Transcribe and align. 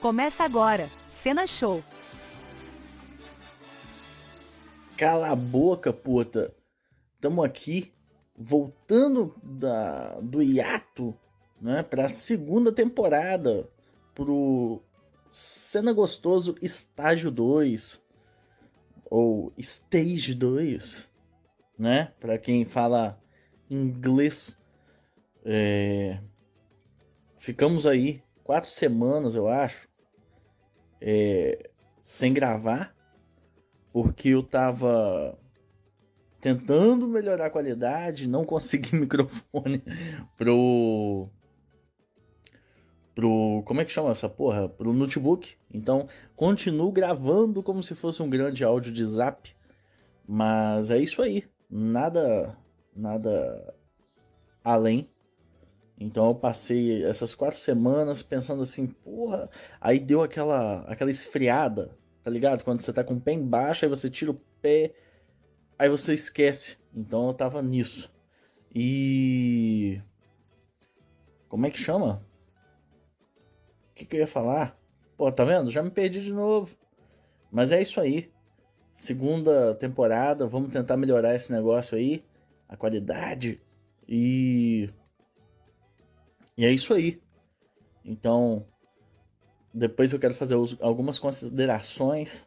Começa 0.00 0.44
agora, 0.44 0.88
Cena 1.08 1.44
Show. 1.44 1.82
Cala 4.96 5.30
a 5.30 5.34
boca, 5.34 5.92
puta. 5.92 6.54
Tamo 7.20 7.42
aqui 7.42 7.92
voltando 8.36 9.34
da, 9.42 10.20
do 10.20 10.40
hiato, 10.40 11.18
né, 11.60 11.82
pra 11.82 12.08
segunda 12.08 12.70
temporada, 12.70 13.68
pro 14.14 14.80
Cena 15.30 15.92
Gostoso 15.92 16.54
Estágio 16.62 17.32
2 17.32 18.00
ou 19.10 19.52
Stage 19.58 20.32
2, 20.32 21.10
né? 21.76 22.12
Para 22.20 22.38
quem 22.38 22.64
fala 22.64 23.20
inglês. 23.68 24.56
É... 25.44 26.20
Ficamos 27.36 27.84
aí 27.84 28.22
quatro 28.44 28.70
semanas, 28.70 29.34
eu 29.34 29.48
acho, 29.48 29.87
é... 31.00 31.70
sem 32.02 32.32
gravar, 32.32 32.94
porque 33.92 34.30
eu 34.30 34.42
tava 34.42 35.38
tentando 36.40 37.08
melhorar 37.08 37.46
a 37.46 37.50
qualidade, 37.50 38.28
não 38.28 38.44
consegui 38.44 38.94
microfone 38.96 39.82
pro 40.36 41.28
pro 43.14 43.62
como 43.64 43.80
é 43.80 43.84
que 43.84 43.90
chama 43.90 44.12
essa 44.12 44.28
porra? 44.28 44.68
Pro 44.68 44.92
notebook. 44.92 45.56
Então, 45.72 46.08
continuo 46.36 46.92
gravando 46.92 47.62
como 47.62 47.82
se 47.82 47.94
fosse 47.94 48.22
um 48.22 48.30
grande 48.30 48.62
áudio 48.62 48.92
de 48.92 49.04
Zap. 49.04 49.50
Mas 50.26 50.90
é 50.90 50.98
isso 50.98 51.20
aí. 51.22 51.44
Nada 51.68 52.56
nada 52.94 53.74
além. 54.62 55.10
Então 56.00 56.28
eu 56.28 56.34
passei 56.34 57.04
essas 57.04 57.34
quatro 57.34 57.58
semanas 57.58 58.22
pensando 58.22 58.62
assim, 58.62 58.86
porra, 58.86 59.50
aí 59.80 59.98
deu 59.98 60.22
aquela 60.22 60.82
aquela 60.82 61.10
esfriada, 61.10 61.90
tá 62.22 62.30
ligado? 62.30 62.62
Quando 62.62 62.80
você 62.80 62.92
tá 62.92 63.02
com 63.02 63.14
o 63.14 63.20
pé 63.20 63.32
embaixo, 63.32 63.84
aí 63.84 63.88
você 63.88 64.08
tira 64.08 64.30
o 64.30 64.40
pé, 64.62 64.94
aí 65.78 65.88
você 65.88 66.14
esquece. 66.14 66.78
Então 66.94 67.26
eu 67.28 67.34
tava 67.34 67.60
nisso. 67.60 68.12
E 68.72 70.00
como 71.48 71.66
é 71.66 71.70
que 71.70 71.78
chama? 71.78 72.22
O 73.90 73.94
que, 73.94 74.04
que 74.04 74.16
eu 74.16 74.20
ia 74.20 74.26
falar? 74.26 74.78
Pô, 75.16 75.32
tá 75.32 75.44
vendo? 75.44 75.70
Já 75.70 75.82
me 75.82 75.90
perdi 75.90 76.22
de 76.22 76.32
novo. 76.32 76.76
Mas 77.50 77.72
é 77.72 77.82
isso 77.82 78.00
aí. 78.00 78.30
Segunda 78.92 79.74
temporada, 79.74 80.46
vamos 80.46 80.72
tentar 80.72 80.96
melhorar 80.96 81.34
esse 81.34 81.50
negócio 81.50 81.96
aí, 81.96 82.24
a 82.68 82.76
qualidade 82.76 83.60
e 84.08 84.90
e 86.58 86.66
é 86.66 86.72
isso 86.72 86.92
aí. 86.92 87.22
Então, 88.04 88.66
depois 89.72 90.12
eu 90.12 90.18
quero 90.18 90.34
fazer 90.34 90.56
algumas 90.80 91.16
considerações 91.16 92.44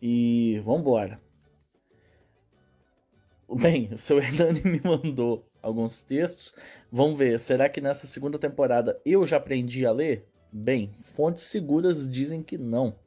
e 0.00 0.58
vamos 0.64 0.80
embora. 0.80 1.20
Bem, 3.54 3.92
o 3.92 3.98
seu 3.98 4.16
Hernani 4.24 4.62
me 4.64 4.80
mandou 4.82 5.46
alguns 5.60 6.00
textos. 6.00 6.54
Vamos 6.90 7.18
ver, 7.18 7.38
será 7.38 7.68
que 7.68 7.82
nessa 7.82 8.06
segunda 8.06 8.38
temporada 8.38 8.98
eu 9.04 9.26
já 9.26 9.36
aprendi 9.36 9.84
a 9.84 9.92
ler? 9.92 10.26
Bem, 10.50 10.96
fontes 11.14 11.44
seguras 11.44 12.10
dizem 12.10 12.42
que 12.42 12.56
não. 12.56 12.98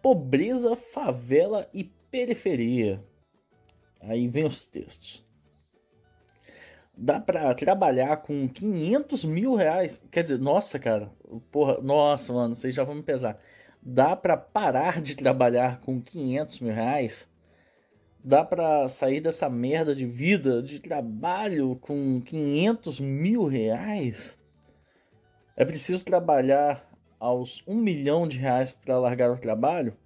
Pobreza, 0.00 0.76
favela 0.76 1.68
e 1.74 1.82
periferia. 2.12 3.04
Aí 4.00 4.28
vem 4.28 4.44
os 4.46 4.66
textos. 4.66 5.28
Dá 6.96 7.18
para 7.18 7.54
trabalhar 7.54 8.18
com 8.18 8.48
500 8.48 9.24
mil 9.24 9.54
reais? 9.54 10.02
Quer 10.10 10.22
dizer, 10.22 10.38
nossa, 10.38 10.78
cara. 10.78 11.10
Porra, 11.50 11.80
nossa, 11.80 12.32
mano, 12.32 12.54
vocês 12.54 12.74
já 12.74 12.84
vão 12.84 12.96
me 12.96 13.02
pesar. 13.02 13.38
Dá 13.82 14.14
para 14.14 14.36
parar 14.36 15.00
de 15.00 15.16
trabalhar 15.16 15.80
com 15.80 16.00
500 16.00 16.60
mil 16.60 16.74
reais? 16.74 17.28
Dá 18.22 18.44
para 18.44 18.86
sair 18.90 19.22
dessa 19.22 19.48
merda 19.48 19.94
de 19.94 20.04
vida, 20.04 20.62
de 20.62 20.78
trabalho 20.78 21.76
com 21.76 22.20
500 22.20 23.00
mil 23.00 23.46
reais? 23.46 24.36
É 25.56 25.64
preciso 25.64 26.04
trabalhar 26.04 26.86
aos 27.18 27.62
um 27.66 27.76
milhão 27.76 28.28
de 28.28 28.36
reais 28.36 28.72
para 28.72 28.98
largar 28.98 29.30
o 29.30 29.38
trabalho? 29.38 29.96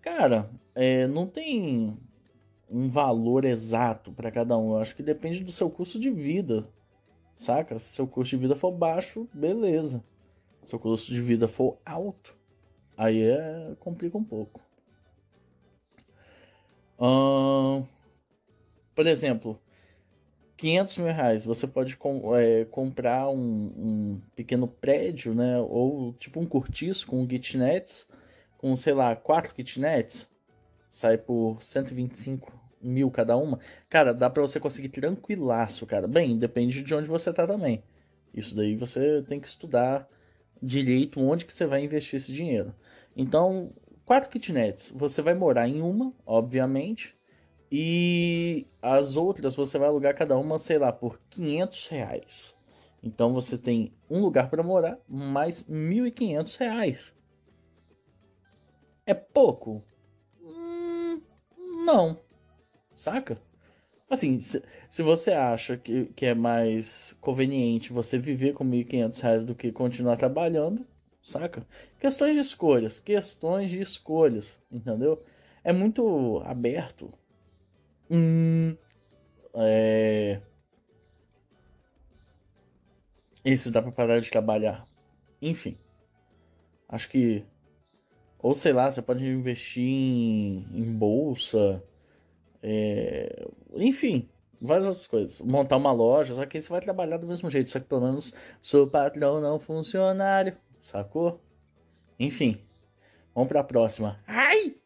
Cara, 0.00 0.50
é, 0.74 1.06
não 1.06 1.26
tem 1.28 1.96
um 2.74 2.90
valor 2.90 3.44
exato 3.44 4.12
para 4.12 4.32
cada 4.32 4.58
um. 4.58 4.72
Eu 4.74 4.78
acho 4.80 4.96
que 4.96 5.02
depende 5.02 5.44
do 5.44 5.52
seu 5.52 5.70
custo 5.70 5.98
de 5.98 6.10
vida, 6.10 6.68
saca? 7.36 7.78
Se 7.78 7.94
seu 7.94 8.06
custo 8.06 8.36
de 8.36 8.42
vida 8.42 8.56
for 8.56 8.72
baixo, 8.72 9.28
beleza. 9.32 10.02
Se 10.62 10.70
seu 10.70 10.78
custo 10.78 11.12
de 11.12 11.22
vida 11.22 11.46
for 11.46 11.78
alto, 11.86 12.36
aí 12.96 13.22
é 13.22 13.76
complica 13.78 14.18
um 14.18 14.24
pouco. 14.24 14.60
Hum, 16.98 17.84
por 18.94 19.06
exemplo, 19.06 19.60
500 20.56 20.98
mil 20.98 21.06
reais 21.12 21.44
você 21.44 21.66
pode 21.68 21.96
com, 21.96 22.36
é, 22.36 22.64
comprar 22.64 23.28
um, 23.28 23.36
um, 23.36 24.20
pequeno 24.34 24.66
prédio, 24.66 25.32
né? 25.32 25.60
Ou 25.60 26.12
tipo 26.14 26.40
um 26.40 26.46
cortiço 26.46 27.06
com 27.06 27.26
kitnets, 27.26 28.08
com 28.58 28.74
sei 28.74 28.94
lá, 28.94 29.14
quatro 29.14 29.54
kitnets, 29.54 30.28
sai 30.90 31.18
por 31.18 31.62
125 31.62 32.63
mil 32.84 33.10
cada 33.10 33.36
uma. 33.36 33.58
Cara, 33.88 34.12
dá 34.12 34.28
para 34.30 34.42
você 34.42 34.60
conseguir 34.60 34.90
tranquilaço, 34.90 35.86
cara. 35.86 36.06
Bem, 36.06 36.38
depende 36.38 36.82
de 36.82 36.94
onde 36.94 37.08
você 37.08 37.32
tá 37.32 37.46
também. 37.46 37.82
Isso 38.32 38.54
daí 38.54 38.76
você 38.76 39.22
tem 39.22 39.40
que 39.40 39.46
estudar 39.46 40.08
direito 40.62 41.20
onde 41.20 41.44
que 41.44 41.52
você 41.52 41.66
vai 41.66 41.84
investir 41.84 42.16
esse 42.16 42.32
dinheiro. 42.32 42.74
Então, 43.16 43.72
quatro 44.04 44.30
kitnets, 44.30 44.92
você 44.94 45.22
vai 45.22 45.34
morar 45.34 45.68
em 45.68 45.80
uma, 45.80 46.12
obviamente, 46.26 47.16
e 47.70 48.66
as 48.80 49.16
outras 49.16 49.54
você 49.54 49.78
vai 49.78 49.88
alugar 49.88 50.14
cada 50.14 50.36
uma, 50.36 50.58
sei 50.58 50.78
lá, 50.78 50.92
por 50.92 51.20
500 51.30 51.88
reais. 51.88 52.56
Então 53.02 53.34
você 53.34 53.58
tem 53.58 53.92
um 54.08 54.20
lugar 54.20 54.48
para 54.48 54.62
morar, 54.62 54.98
mais 55.08 55.64
1.500 55.68 56.56
reais. 56.56 57.14
É 59.04 59.12
pouco? 59.12 59.84
Hum, 60.40 61.20
não. 61.84 62.23
Saca? 62.94 63.38
Assim, 64.08 64.40
se, 64.40 64.62
se 64.90 65.02
você 65.02 65.32
acha 65.32 65.76
que, 65.76 66.06
que 66.14 66.26
é 66.26 66.34
mais 66.34 67.16
conveniente 67.20 67.92
você 67.92 68.18
viver 68.18 68.52
com 68.52 68.64
1.500 68.64 69.20
reais 69.20 69.44
do 69.44 69.54
que 69.54 69.72
continuar 69.72 70.16
trabalhando, 70.16 70.86
saca? 71.22 71.66
Questões 71.98 72.34
de 72.34 72.40
escolhas, 72.40 73.00
questões 73.00 73.70
de 73.70 73.80
escolhas, 73.80 74.60
entendeu? 74.70 75.22
É 75.64 75.72
muito 75.72 76.42
aberto. 76.44 77.12
Hum, 78.10 78.76
é... 79.54 80.40
Esse 83.44 83.70
dá 83.70 83.82
pra 83.82 83.92
parar 83.92 84.20
de 84.20 84.30
trabalhar. 84.30 84.86
Enfim. 85.40 85.76
Acho 86.88 87.08
que. 87.08 87.44
Ou 88.38 88.54
sei 88.54 88.72
lá, 88.72 88.90
você 88.90 89.02
pode 89.02 89.26
investir 89.26 89.82
em, 89.82 90.66
em 90.72 90.92
bolsa. 90.92 91.82
É... 92.66 93.46
Enfim, 93.74 94.26
várias 94.60 94.86
outras 94.86 95.06
coisas. 95.06 95.40
Montar 95.42 95.76
uma 95.76 95.92
loja, 95.92 96.34
só 96.34 96.46
que 96.46 96.56
aí 96.56 96.62
você 96.62 96.70
vai 96.70 96.80
trabalhar 96.80 97.18
do 97.18 97.26
mesmo 97.26 97.50
jeito. 97.50 97.70
Só 97.70 97.78
que 97.78 97.86
pelo 97.86 98.00
menos 98.00 98.32
sou 98.60 98.88
patrão, 98.88 99.40
não 99.40 99.60
funcionário. 99.60 100.56
Sacou? 100.80 101.40
Enfim. 102.18 102.58
Vamos 103.34 103.48
pra 103.48 103.62
próxima. 103.62 104.18
Ai! 104.26 104.76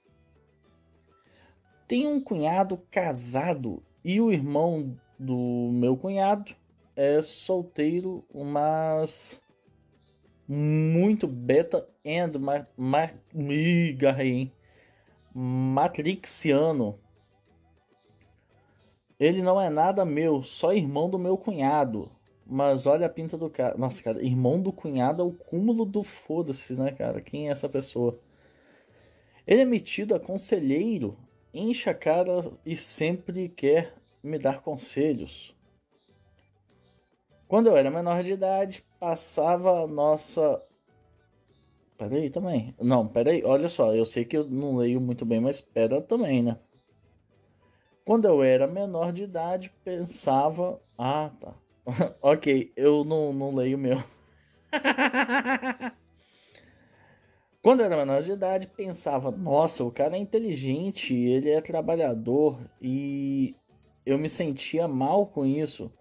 Tem 1.86 2.06
um 2.06 2.20
cunhado 2.20 2.82
casado 2.90 3.82
e 4.04 4.20
o 4.20 4.32
irmão 4.32 4.98
do 5.18 5.70
meu 5.72 5.96
cunhado 5.96 6.54
é 6.96 7.22
solteiro, 7.22 8.24
mas 8.34 9.40
muito 10.46 11.26
beta 11.28 11.88
and 12.04 12.38
ma, 12.38 12.66
ma, 12.76 13.10
garrei, 13.96 14.52
matrixiano. 15.32 16.98
Ele 19.18 19.42
não 19.42 19.60
é 19.60 19.68
nada 19.68 20.04
meu, 20.04 20.42
só 20.42 20.72
irmão 20.72 21.10
do 21.10 21.18
meu 21.18 21.36
cunhado. 21.36 22.10
Mas 22.46 22.86
olha 22.86 23.06
a 23.06 23.10
pinta 23.10 23.36
do 23.36 23.50
cara. 23.50 23.76
Nossa, 23.76 24.02
cara, 24.02 24.22
irmão 24.24 24.60
do 24.60 24.72
cunhado 24.72 25.22
é 25.22 25.24
o 25.24 25.32
cúmulo 25.32 25.84
do 25.84 26.02
foda-se, 26.02 26.74
né, 26.74 26.92
cara? 26.92 27.20
Quem 27.20 27.48
é 27.48 27.52
essa 27.52 27.68
pessoa? 27.68 28.18
Ele 29.46 29.62
é 29.62 29.64
metido 29.64 30.14
a 30.14 30.20
conselheiro 30.20 31.16
enche 31.52 31.88
a 31.88 31.94
cara 31.94 32.50
e 32.64 32.76
sempre 32.76 33.48
quer 33.48 33.94
me 34.22 34.38
dar 34.38 34.62
conselhos. 34.62 35.54
Quando 37.46 37.68
eu 37.68 37.76
era 37.76 37.90
menor 37.90 38.22
de 38.22 38.34
idade, 38.34 38.84
passava 39.00 39.82
a 39.82 39.86
nossa. 39.86 40.62
Peraí 41.96 42.30
também. 42.30 42.74
Não, 42.80 43.08
peraí, 43.08 43.42
olha 43.44 43.68
só, 43.68 43.94
eu 43.94 44.04
sei 44.04 44.24
que 44.24 44.36
eu 44.36 44.48
não 44.48 44.76
leio 44.76 45.00
muito 45.00 45.24
bem, 45.24 45.40
mas 45.40 45.56
espera 45.56 46.00
também, 46.00 46.42
né? 46.42 46.58
Quando 48.08 48.24
eu 48.24 48.42
era 48.42 48.66
menor 48.66 49.12
de 49.12 49.24
idade, 49.24 49.70
pensava. 49.84 50.80
Ah, 50.96 51.30
tá. 51.38 51.52
ok, 52.22 52.72
eu 52.74 53.04
não, 53.04 53.34
não 53.34 53.54
leio 53.54 53.76
meu. 53.76 54.02
Quando 57.62 57.80
eu 57.80 57.84
era 57.84 57.98
menor 57.98 58.22
de 58.22 58.32
idade, 58.32 58.66
pensava: 58.66 59.30
nossa, 59.30 59.84
o 59.84 59.92
cara 59.92 60.16
é 60.16 60.18
inteligente, 60.18 61.14
ele 61.14 61.50
é 61.50 61.60
trabalhador, 61.60 62.58
e 62.80 63.54
eu 64.06 64.16
me 64.16 64.30
sentia 64.30 64.88
mal 64.88 65.26
com 65.26 65.44
isso, 65.44 65.92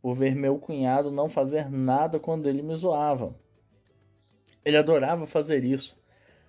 por 0.00 0.14
ver 0.14 0.36
meu 0.36 0.60
cunhado 0.60 1.10
não 1.10 1.28
fazer 1.28 1.68
nada 1.68 2.20
quando 2.20 2.48
ele 2.48 2.62
me 2.62 2.76
zoava. 2.76 3.34
Ele 4.64 4.76
adorava 4.76 5.26
fazer 5.26 5.64
isso 5.64 5.98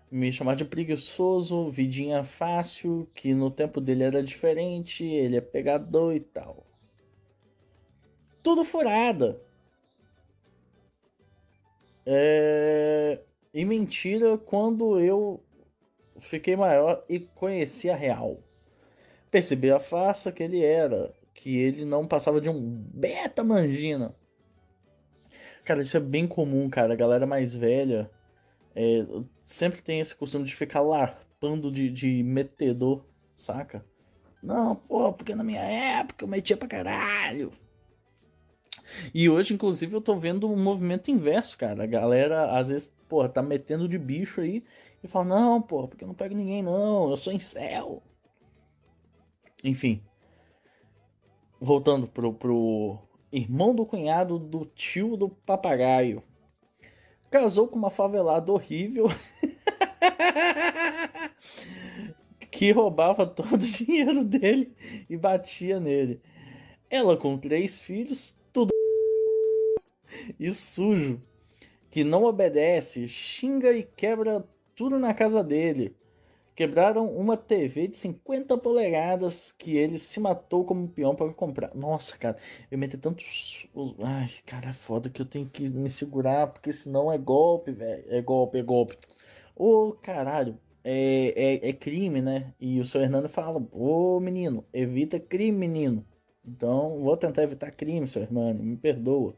me 0.10 0.32
chamar 0.32 0.56
de 0.56 0.66
preguiçoso, 0.66 1.70
vidinha 1.70 2.24
fácil, 2.24 3.08
que 3.14 3.34
no 3.34 3.52
tempo 3.52 3.82
dele 3.82 4.04
era 4.04 4.24
diferente, 4.24 5.04
ele 5.04 5.38
é 5.38 5.42
pegador 5.42 6.16
e 6.16 6.20
tal. 6.20 6.66
Tudo 8.42 8.64
furada. 8.64 9.42
É... 12.06 13.20
E 13.54 13.66
mentira 13.66 14.38
quando 14.38 15.00
eu 15.00 15.44
fiquei 16.20 16.56
maior 16.56 17.04
e 17.10 17.20
conheci 17.20 17.90
a 17.90 17.96
real. 17.96 18.40
Percebi 19.30 19.70
a 19.72 19.80
farsa 19.80 20.32
que 20.32 20.42
ele 20.42 20.64
era, 20.64 21.14
que 21.34 21.58
ele 21.58 21.84
não 21.84 22.08
passava 22.08 22.40
de 22.40 22.50
um 22.50 22.60
beta 22.60 23.44
mangina. 23.44 24.16
Cara, 25.66 25.82
isso 25.82 25.98
é 25.98 26.00
bem 26.00 26.26
comum, 26.26 26.70
cara. 26.70 26.94
A 26.94 26.96
galera 26.96 27.26
mais 27.26 27.54
velha 27.54 28.10
é, 28.80 29.04
sempre 29.44 29.82
tem 29.82 30.00
esse 30.00 30.16
costume 30.16 30.46
de 30.46 30.56
ficar 30.56 30.82
larpando 30.82 31.72
de, 31.72 31.90
de 31.90 32.22
metedor, 32.22 33.04
saca? 33.36 33.84
Não, 34.42 34.76
pô, 34.76 35.12
porque 35.12 35.34
na 35.34 35.44
minha 35.44 35.62
época 35.64 36.24
eu 36.24 36.30
metia 36.30 36.56
pra 36.56 36.68
caralho. 36.68 37.52
E 39.12 39.28
hoje, 39.28 39.56
inclusive, 39.56 39.96
eu 39.96 40.00
tô 40.00 40.16
vendo 40.16 40.48
um 40.48 40.56
movimento 40.56 41.10
inverso, 41.10 41.58
cara. 41.58 41.84
A 41.84 41.88
galera, 41.88 42.56
às 42.56 42.70
vezes, 42.70 42.94
pô, 43.10 43.28
tá 43.28 43.42
metendo 43.42 43.90
de 43.90 43.98
bicho 43.98 44.42
aí 44.42 44.64
e 45.04 45.08
fala, 45.08 45.26
não, 45.26 45.60
pô, 45.60 45.88
porque 45.88 46.04
eu 46.04 46.08
não 46.08 46.16
pego 46.16 46.36
ninguém, 46.36 46.62
não, 46.62 47.10
eu 47.10 47.18
sou 47.18 47.34
em 47.34 47.40
céu. 47.40 48.04
Enfim. 49.64 50.04
Voltando 51.60 52.08
pro, 52.08 52.32
pro 52.32 53.00
irmão 53.32 53.74
do 53.74 53.88
cunhado 53.88 54.38
do 54.38 54.66
tio 54.66 55.18
do 55.18 55.30
papagaio 55.30 56.22
casou 57.30 57.68
com 57.68 57.78
uma 57.78 57.90
favelada 57.90 58.52
horrível 58.52 59.08
que 62.52 62.72
roubava 62.72 63.26
todo 63.28 63.54
o 63.54 63.58
dinheiro 63.58 64.24
dele 64.24 64.74
e 65.10 65.18
batia 65.18 65.80
nele. 65.80 66.22
Ela 66.90 67.18
com 67.18 67.38
três 67.38 67.80
filhos, 67.80 68.36
tudo 68.52 68.72
e 70.40 70.54
sujo, 70.54 71.22
que 71.92 72.04
não 72.04 72.24
obedece, 72.24 73.08
xinga 73.08 73.72
e 73.74 73.84
quebra 73.84 74.44
tudo 74.76 74.98
na 74.98 75.14
casa 75.14 75.44
dele. 75.44 75.96
Quebraram 76.58 77.06
uma 77.16 77.38
TV 77.38 77.88
de 77.88 77.98
50 77.98 78.58
polegadas 78.58 79.52
que 79.52 79.78
ele 79.78 80.00
se 80.00 80.20
matou 80.20 80.66
como 80.66 80.88
peão 80.88 81.16
para 81.16 81.32
comprar. 81.32 81.76
Nossa, 81.76 82.18
cara, 82.18 82.36
eu 82.72 82.80
meti 82.80 82.98
tantos. 82.98 83.68
Ai, 84.00 84.32
cara, 84.44 84.72
é 84.72 84.74
foda 84.74 85.08
que 85.08 85.22
eu 85.22 85.26
tenho 85.28 85.48
que 85.48 85.70
me 85.70 85.88
segurar, 85.88 86.48
porque 86.48 86.74
senão 86.74 87.12
é 87.12 87.18
golpe, 87.20 87.72
velho. 87.72 88.04
É 88.10 88.20
golpe, 88.24 88.58
é 88.58 88.64
golpe. 88.64 88.98
Ô, 89.56 89.92
caralho, 90.02 90.60
é, 90.84 91.32
é, 91.36 91.70
é, 91.70 91.74
crime, 91.74 92.24
né? 92.24 92.52
E 92.60 92.80
o 92.80 92.86
seu 92.86 93.02
Hernando 93.02 93.30
fala: 93.30 93.64
Ô, 93.72 94.20
menino, 94.20 94.66
evita 94.74 95.20
crime, 95.20 95.56
menino. 95.60 96.04
Então, 96.44 97.04
vou 97.04 97.16
tentar 97.16 97.44
evitar 97.44 97.70
crime, 97.70 98.08
seu 98.08 98.24
Hernando, 98.24 98.64
me 98.64 98.76
perdoa. 98.76 99.36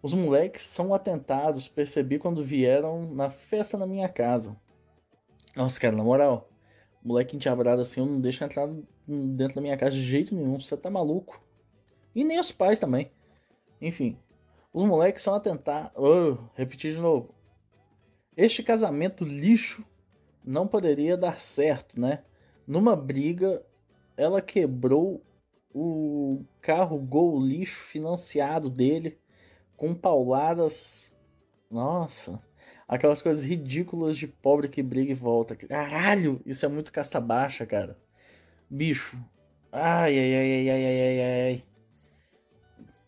Os 0.00 0.14
moleques 0.14 0.64
são 0.64 0.94
atentados, 0.94 1.66
percebi 1.66 2.20
quando 2.20 2.44
vieram 2.44 3.12
na 3.12 3.30
festa 3.30 3.76
na 3.76 3.86
minha 3.86 4.08
casa. 4.08 4.56
Nossa, 5.54 5.78
cara, 5.78 5.94
na 5.94 6.02
moral, 6.02 6.48
moleque 7.02 7.36
endiabrado 7.36 7.82
assim, 7.82 8.00
eu 8.00 8.06
não 8.06 8.20
deixo 8.20 8.42
entrar 8.42 8.68
dentro 9.06 9.56
da 9.56 9.60
minha 9.60 9.76
casa 9.76 9.94
de 9.94 10.02
jeito 10.02 10.34
nenhum. 10.34 10.58
Você 10.58 10.76
tá 10.76 10.90
maluco? 10.90 11.42
E 12.14 12.24
nem 12.24 12.40
os 12.40 12.50
pais 12.50 12.78
também. 12.78 13.10
Enfim, 13.80 14.16
os 14.72 14.84
moleques 14.84 15.22
são 15.22 15.34
atentar. 15.34 15.92
Oh, 15.94 16.38
repetir 16.54 16.94
de 16.94 17.00
novo. 17.00 17.34
Este 18.36 18.62
casamento 18.62 19.24
lixo 19.24 19.84
não 20.44 20.66
poderia 20.66 21.16
dar 21.16 21.38
certo, 21.38 22.00
né? 22.00 22.24
Numa 22.66 22.96
briga, 22.96 23.62
ela 24.16 24.40
quebrou 24.40 25.22
o 25.74 26.44
carro 26.60 26.98
Gol 26.98 27.40
lixo 27.40 27.84
financiado 27.84 28.70
dele 28.70 29.18
com 29.76 29.94
pauladas. 29.94 31.12
Nossa. 31.70 32.40
Aquelas 32.92 33.22
coisas 33.22 33.42
ridículas 33.42 34.18
de 34.18 34.26
pobre 34.26 34.68
que 34.68 34.82
briga 34.82 35.12
e 35.12 35.14
volta. 35.14 35.56
Caralho, 35.56 36.42
isso 36.44 36.66
é 36.66 36.68
muito 36.68 36.92
casta 36.92 37.18
baixa, 37.18 37.64
cara. 37.64 37.96
Bicho. 38.68 39.16
Ai, 39.72 40.18
ai, 40.18 40.34
ai, 40.34 40.52
ai, 40.52 40.68
ai, 40.68 40.84
ai, 40.84 41.20
ai, 41.20 41.42
ai. 41.46 41.64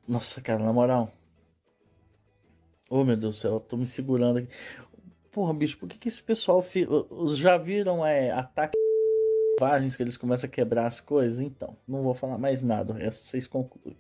Nossa, 0.09 0.41
cara, 0.41 0.65
na 0.65 0.73
moral. 0.73 1.13
Oh, 2.89 3.05
meu 3.05 3.15
Deus 3.15 3.37
do 3.37 3.39
céu, 3.39 3.53
eu 3.53 3.61
tô 3.61 3.77
me 3.77 3.85
segurando 3.85 4.39
aqui. 4.39 4.49
Porra, 5.31 5.53
bicho, 5.53 5.77
por 5.77 5.87
que, 5.87 5.99
que 5.99 6.09
esse 6.09 6.23
pessoal. 6.23 6.63
Fi... 6.63 6.89
Já 7.37 7.59
viram 7.59 8.07
é, 8.07 8.31
ataque 8.31 8.79
que 9.59 10.03
eles 10.03 10.17
começam 10.17 10.49
a 10.49 10.51
quebrar 10.51 10.87
as 10.87 10.99
coisas? 10.99 11.41
Então, 11.41 11.77
não 11.87 12.03
vou 12.03 12.15
falar 12.15 12.39
mais 12.39 12.63
nada, 12.63 12.95
o 12.95 12.97
resto 12.97 13.27
vocês 13.27 13.47
concluem. 13.47 13.99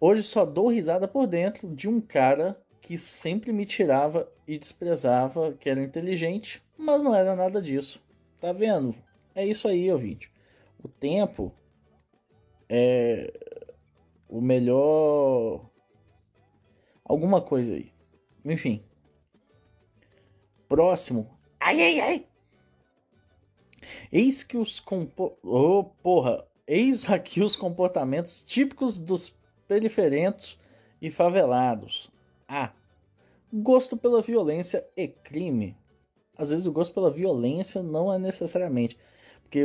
Hoje 0.00 0.22
só 0.22 0.46
dou 0.46 0.68
risada 0.68 1.06
por 1.06 1.26
dentro 1.26 1.68
de 1.68 1.90
um 1.90 2.00
cara 2.00 2.58
que 2.82 2.98
sempre 2.98 3.52
me 3.52 3.64
tirava 3.64 4.30
e 4.46 4.58
desprezava 4.58 5.52
que 5.52 5.70
era 5.70 5.82
inteligente, 5.82 6.60
mas 6.76 7.00
não 7.00 7.14
era 7.14 7.34
nada 7.36 7.62
disso. 7.62 8.02
Tá 8.40 8.52
vendo? 8.52 8.94
É 9.34 9.46
isso 9.46 9.68
aí, 9.68 9.90
ouvinte. 9.90 10.30
O 10.82 10.88
tempo 10.88 11.54
é 12.68 13.32
o 14.28 14.40
melhor. 14.40 15.70
Alguma 17.04 17.40
coisa 17.40 17.72
aí. 17.72 17.92
Enfim. 18.44 18.84
Próximo. 20.68 21.38
Ai, 21.60 21.80
ai, 21.80 22.00
ai. 22.00 22.26
Eis 24.10 24.42
que 24.42 24.56
os 24.56 24.80
compo... 24.80 25.38
Oh, 25.42 25.84
porra. 26.02 26.44
Eis 26.66 27.08
aqui 27.08 27.42
os 27.42 27.54
comportamentos 27.54 28.42
típicos 28.42 28.98
dos 28.98 29.38
periferentos 29.68 30.58
e 31.00 31.10
favelados. 31.10 32.10
A. 32.52 32.70
Gosto 33.50 33.96
pela 33.96 34.20
violência 34.20 34.86
e 34.94 35.08
crime. 35.08 35.74
Às 36.36 36.50
vezes 36.50 36.66
o 36.66 36.72
gosto 36.72 36.92
pela 36.92 37.10
violência 37.10 37.82
não 37.82 38.12
é 38.12 38.18
necessariamente. 38.18 38.98
Porque 39.42 39.62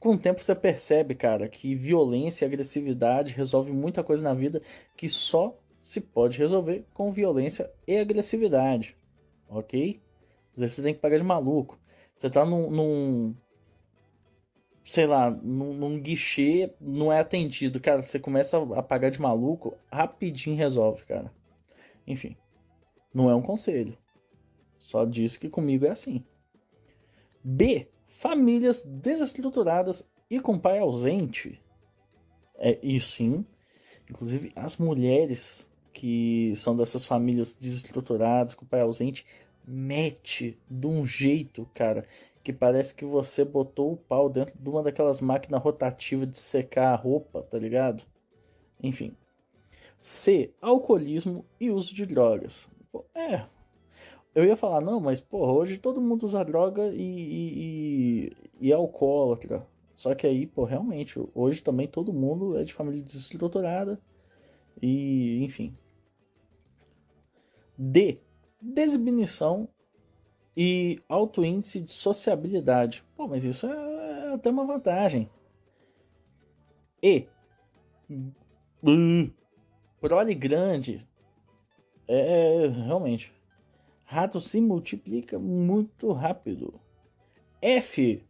com 0.00 0.14
o 0.14 0.18
tempo 0.18 0.42
você 0.42 0.52
percebe, 0.52 1.14
cara, 1.14 1.48
que 1.48 1.76
violência 1.76 2.44
e 2.44 2.48
agressividade 2.48 3.34
resolve 3.34 3.72
muita 3.72 4.02
coisa 4.02 4.24
na 4.24 4.34
vida 4.34 4.60
que 4.96 5.08
só 5.08 5.56
se 5.80 6.00
pode 6.00 6.38
resolver 6.38 6.84
com 6.92 7.12
violência 7.12 7.70
e 7.86 7.96
agressividade. 7.98 8.96
Ok? 9.48 10.00
Às 10.54 10.60
vezes 10.60 10.74
você 10.74 10.82
tem 10.82 10.94
que 10.94 11.00
pagar 11.00 11.18
de 11.18 11.24
maluco. 11.24 11.78
Você 12.16 12.28
tá 12.28 12.44
num, 12.44 12.68
num 12.68 13.34
sei 14.82 15.06
lá, 15.06 15.30
num, 15.30 15.72
num, 15.72 16.00
guichê, 16.00 16.72
não 16.80 17.12
é 17.12 17.20
atendido. 17.20 17.78
Cara, 17.78 18.02
você 18.02 18.18
começa 18.18 18.58
a 18.74 18.82
pagar 18.82 19.10
de 19.10 19.20
maluco, 19.20 19.76
rapidinho 19.92 20.56
resolve, 20.56 21.04
cara. 21.04 21.32
Enfim, 22.06 22.36
não 23.12 23.28
é 23.30 23.34
um 23.34 23.42
conselho. 23.42 23.96
Só 24.78 25.04
diz 25.04 25.36
que 25.36 25.48
comigo 25.48 25.84
é 25.84 25.90
assim. 25.90 26.24
B. 27.42 27.88
Famílias 28.06 28.82
desestruturadas 28.82 30.08
e 30.28 30.40
com 30.40 30.58
pai 30.58 30.78
ausente. 30.78 31.60
É, 32.56 32.78
e 32.82 33.00
sim, 33.00 33.44
inclusive 34.08 34.52
as 34.54 34.76
mulheres 34.76 35.70
que 35.92 36.52
são 36.56 36.76
dessas 36.76 37.04
famílias 37.04 37.54
desestruturadas, 37.54 38.54
com 38.54 38.66
pai 38.66 38.80
ausente, 38.80 39.26
mete 39.66 40.58
de 40.68 40.86
um 40.86 41.04
jeito, 41.04 41.68
cara, 41.74 42.06
que 42.42 42.52
parece 42.52 42.94
que 42.94 43.04
você 43.04 43.44
botou 43.44 43.92
o 43.92 43.96
pau 43.96 44.28
dentro 44.28 44.54
de 44.58 44.68
uma 44.68 44.82
daquelas 44.82 45.20
máquinas 45.20 45.62
rotativas 45.62 46.28
de 46.28 46.38
secar 46.38 46.92
a 46.92 46.96
roupa, 46.96 47.42
tá 47.42 47.58
ligado? 47.58 48.02
Enfim. 48.82 49.14
C. 50.00 50.52
Alcoolismo 50.60 51.44
e 51.58 51.70
uso 51.70 51.94
de 51.94 52.06
drogas. 52.06 52.68
É. 53.14 53.44
Eu 54.34 54.44
ia 54.44 54.56
falar, 54.56 54.80
não, 54.80 55.00
mas 55.00 55.20
porra, 55.20 55.52
hoje 55.52 55.78
todo 55.78 56.00
mundo 56.00 56.24
usa 56.24 56.44
droga 56.44 56.88
e, 56.94 57.02
e, 57.02 57.52
e, 57.58 58.32
e 58.60 58.72
é 58.72 58.74
alcoólatra. 58.74 59.66
Só 59.94 60.14
que 60.14 60.26
aí, 60.26 60.46
pô, 60.46 60.64
realmente, 60.64 61.20
hoje 61.34 61.62
também 61.62 61.86
todo 61.86 62.12
mundo 62.12 62.56
é 62.56 62.64
de 62.64 62.72
família 62.72 63.02
desestruturada. 63.02 64.00
E, 64.80 65.44
enfim. 65.44 65.76
D. 67.76 68.18
Desinibição 68.60 69.68
e 70.56 71.00
alto 71.08 71.44
índice 71.44 71.80
de 71.80 71.90
sociabilidade. 71.90 73.04
Pô, 73.16 73.26
mas 73.26 73.44
isso 73.44 73.66
é, 73.66 74.28
é 74.28 74.34
até 74.34 74.50
uma 74.50 74.64
vantagem. 74.64 75.28
E. 77.02 77.26
prole 80.00 80.34
grande. 80.34 81.06
É, 82.08 82.66
realmente. 82.66 83.32
Rato 84.04 84.40
se 84.40 84.60
multiplica 84.60 85.38
muito 85.38 86.10
rápido. 86.12 86.80
F. 87.62 88.24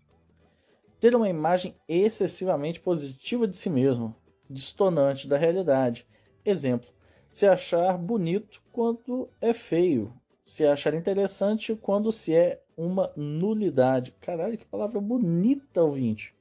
Ter 0.99 1.15
uma 1.15 1.29
imagem 1.29 1.75
excessivamente 1.89 2.81
positiva 2.81 3.49
de 3.49 3.57
si 3.57 3.71
mesmo, 3.71 4.15
distonante 4.51 5.27
da 5.27 5.39
realidade. 5.39 6.07
Exemplo: 6.45 6.91
se 7.31 7.47
achar 7.47 7.97
bonito 7.97 8.61
quando 8.71 9.31
é 9.41 9.55
feio, 9.55 10.13
se 10.45 10.67
achar 10.67 10.93
interessante 10.93 11.75
quando 11.75 12.13
se 12.13 12.35
é 12.35 12.63
uma 12.77 13.11
nulidade. 13.17 14.13
Caralho, 14.21 14.59
que 14.59 14.67
palavra 14.67 15.01
bonita, 15.01 15.83
ouvinte. 15.83 16.35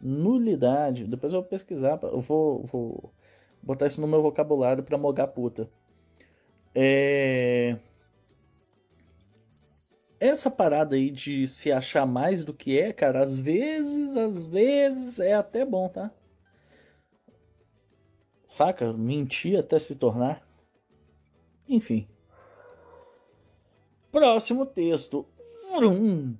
Nulidade. 0.00 1.04
Depois 1.04 1.32
eu 1.32 1.40
vou 1.40 1.48
pesquisar, 1.48 1.98
eu 2.02 2.20
vou, 2.20 2.64
vou 2.66 3.12
botar 3.62 3.86
isso 3.86 4.00
no 4.00 4.06
meu 4.06 4.22
vocabulário 4.22 4.82
para 4.82 4.98
mogar 4.98 5.28
puta. 5.28 5.70
É 6.74 7.78
essa 10.22 10.48
parada 10.48 10.94
aí 10.94 11.10
de 11.10 11.48
se 11.48 11.72
achar 11.72 12.06
mais 12.06 12.44
do 12.44 12.54
que 12.54 12.78
é, 12.78 12.92
cara, 12.92 13.24
às 13.24 13.36
vezes, 13.36 14.16
às 14.16 14.46
vezes 14.46 15.18
é 15.18 15.34
até 15.34 15.64
bom, 15.64 15.88
tá? 15.88 16.12
Saca? 18.46 18.92
Mentir 18.92 19.58
até 19.58 19.80
se 19.80 19.96
tornar. 19.96 20.46
Enfim. 21.68 22.06
Próximo 24.12 24.64
texto. 24.64 25.26
Vrum. 25.74 26.36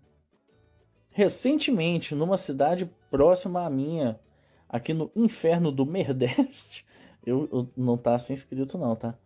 Recentemente, 1.11 2.14
numa 2.14 2.37
cidade 2.37 2.88
próxima 3.11 3.67
à 3.67 3.71
minha, 3.71 4.21
aqui 4.69 4.95
no 4.95 5.11
inferno 5.17 5.73
do 5.73 5.85
Merdeste, 5.85 6.87
eu, 7.25 7.49
eu 7.52 7.69
não 7.76 7.97
tá 7.97 8.14
assim 8.14 8.35
escrito 8.35 8.79
não, 8.79 8.97
tá? 8.97 9.17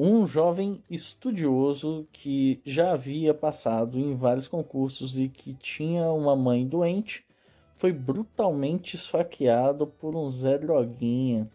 um 0.00 0.24
jovem 0.24 0.80
estudioso 0.88 2.06
que 2.12 2.62
já 2.64 2.92
havia 2.92 3.34
passado 3.34 3.98
em 3.98 4.14
vários 4.14 4.46
concursos 4.46 5.18
e 5.18 5.28
que 5.28 5.52
tinha 5.54 6.12
uma 6.12 6.36
mãe 6.36 6.64
doente 6.64 7.26
foi 7.74 7.92
brutalmente 7.92 8.94
esfaqueado 8.94 9.88
por 9.88 10.14
um 10.14 10.30
Zé 10.30 10.56
Droguinha. 10.56 11.50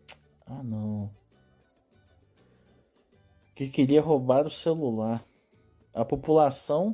Ah, 0.46 0.62
não. 0.62 1.10
Que 3.56 3.70
queria 3.70 4.02
roubar 4.02 4.46
o 4.46 4.50
celular. 4.50 5.24
A 5.94 6.04
população, 6.04 6.94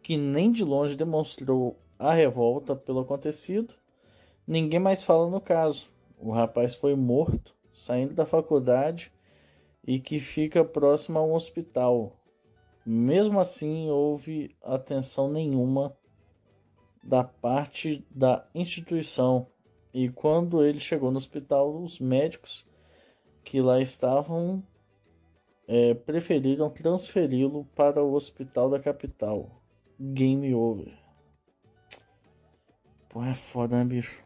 que 0.00 0.16
nem 0.16 0.52
de 0.52 0.62
longe 0.62 0.94
demonstrou 0.94 1.76
a 1.98 2.12
revolta 2.12 2.76
pelo 2.76 3.00
acontecido, 3.00 3.74
ninguém 4.46 4.78
mais 4.78 5.02
fala 5.02 5.28
no 5.28 5.40
caso. 5.40 5.88
O 6.18 6.30
rapaz 6.30 6.76
foi 6.76 6.94
morto 6.94 7.53
saindo 7.74 8.14
da 8.14 8.24
faculdade 8.24 9.12
e 9.86 10.00
que 10.00 10.20
fica 10.20 10.64
próximo 10.64 11.18
a 11.18 11.24
um 11.24 11.34
hospital. 11.34 12.16
Mesmo 12.86 13.40
assim, 13.40 13.90
houve 13.90 14.56
atenção 14.62 15.28
nenhuma 15.30 15.94
da 17.02 17.24
parte 17.24 18.06
da 18.10 18.46
instituição. 18.54 19.48
E 19.92 20.08
quando 20.08 20.64
ele 20.64 20.78
chegou 20.78 21.10
no 21.10 21.18
hospital, 21.18 21.82
os 21.82 21.98
médicos 21.98 22.66
que 23.44 23.60
lá 23.60 23.80
estavam 23.80 24.62
é, 25.68 25.94
preferiram 25.94 26.70
transferi-lo 26.70 27.64
para 27.74 28.02
o 28.02 28.14
hospital 28.14 28.70
da 28.70 28.80
capital. 28.80 29.62
Game 30.00 30.54
over. 30.54 30.92
Pô, 33.08 33.22
é 33.22 33.34
foda, 33.34 33.76
né, 33.76 33.84
bicho? 33.84 34.23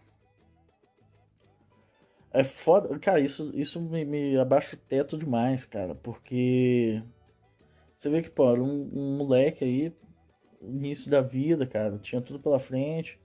É 2.32 2.44
foda. 2.44 2.98
Cara, 2.98 3.20
isso, 3.20 3.50
isso 3.54 3.80
me, 3.80 4.04
me 4.04 4.38
abaixa 4.38 4.76
o 4.76 4.78
teto 4.78 5.16
demais, 5.18 5.64
cara. 5.64 5.94
Porque. 5.94 7.02
Você 7.96 8.10
vê 8.10 8.22
que, 8.22 8.30
pô, 8.30 8.50
era 8.50 8.62
um, 8.62 8.90
um 8.94 9.16
moleque 9.18 9.64
aí, 9.64 9.92
início 10.62 11.10
da 11.10 11.20
vida, 11.20 11.66
cara. 11.66 11.98
Tinha 11.98 12.20
tudo 12.20 12.40
pela 12.40 12.60
frente. 12.60 13.18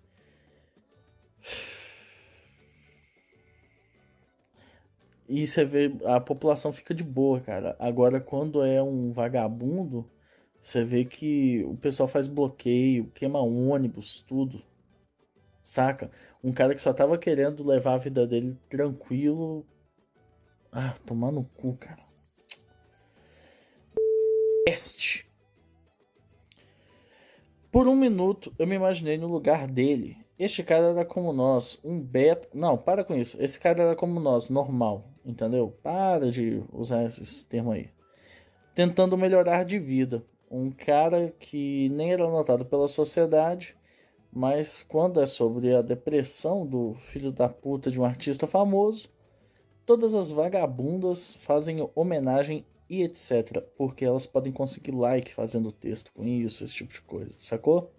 E 5.27 5.47
você 5.47 5.65
vê, 5.65 5.91
a 6.05 6.19
população 6.19 6.71
fica 6.73 6.93
de 6.93 7.03
boa, 7.03 7.39
cara. 7.41 7.75
Agora, 7.79 8.19
quando 8.19 8.63
é 8.63 8.81
um 8.83 9.11
vagabundo, 9.11 10.09
você 10.59 10.83
vê 10.83 11.05
que 11.05 11.63
o 11.65 11.75
pessoal 11.77 12.07
faz 12.07 12.27
bloqueio, 12.27 13.09
queima 13.13 13.39
ônibus, 13.41 14.19
tudo. 14.27 14.61
Saca? 15.63 16.11
Um 16.43 16.51
cara 16.51 16.75
que 16.75 16.81
só 16.81 16.91
tava 16.91 17.17
querendo 17.17 17.65
levar 17.65 17.93
a 17.93 17.97
vida 17.97 18.27
dele 18.27 18.59
tranquilo. 18.69 19.65
Ah, 20.69 20.93
tomar 21.05 21.31
no 21.31 21.45
cu, 21.45 21.77
cara. 21.77 22.03
Este. 24.67 25.25
Por 27.71 27.87
um 27.87 27.95
minuto 27.95 28.53
eu 28.59 28.67
me 28.67 28.75
imaginei 28.75 29.17
no 29.17 29.27
lugar 29.27 29.65
dele. 29.67 30.17
Este 30.37 30.63
cara 30.63 30.87
era 30.87 31.05
como 31.05 31.31
nós, 31.31 31.79
um 31.83 31.99
beta. 31.99 32.49
Não, 32.53 32.77
para 32.77 33.05
com 33.05 33.15
isso. 33.15 33.41
Esse 33.41 33.57
cara 33.57 33.81
era 33.81 33.95
como 33.95 34.19
nós, 34.19 34.49
normal, 34.49 35.07
entendeu? 35.23 35.73
Para 35.81 36.29
de 36.29 36.61
usar 36.73 37.05
esses 37.05 37.43
termos 37.43 37.75
aí. 37.75 37.89
Tentando 38.75 39.17
melhorar 39.17 39.63
de 39.63 39.79
vida. 39.79 40.25
Um 40.51 40.69
cara 40.71 41.33
que 41.39 41.87
nem 41.89 42.11
era 42.11 42.27
notado 42.27 42.65
pela 42.65 42.87
sociedade 42.87 43.77
mas 44.33 44.83
quando 44.83 45.21
é 45.21 45.25
sobre 45.25 45.75
a 45.75 45.81
depressão 45.81 46.65
do 46.65 46.95
filho 46.95 47.31
da 47.31 47.47
puta 47.47 47.91
de 47.91 47.99
um 47.99 48.05
artista 48.05 48.47
famoso, 48.47 49.09
todas 49.85 50.15
as 50.15 50.31
vagabundas 50.31 51.35
fazem 51.35 51.87
homenagem 51.93 52.65
e 52.89 53.03
etc. 53.03 53.61
Porque 53.77 54.03
elas 54.03 54.25
podem 54.25 54.51
conseguir 54.51 54.91
like 54.91 55.33
fazendo 55.33 55.71
texto 55.71 56.11
com 56.13 56.25
isso, 56.25 56.63
esse 56.63 56.73
tipo 56.73 56.93
de 56.93 57.01
coisa, 57.01 57.35
sacou? 57.37 57.91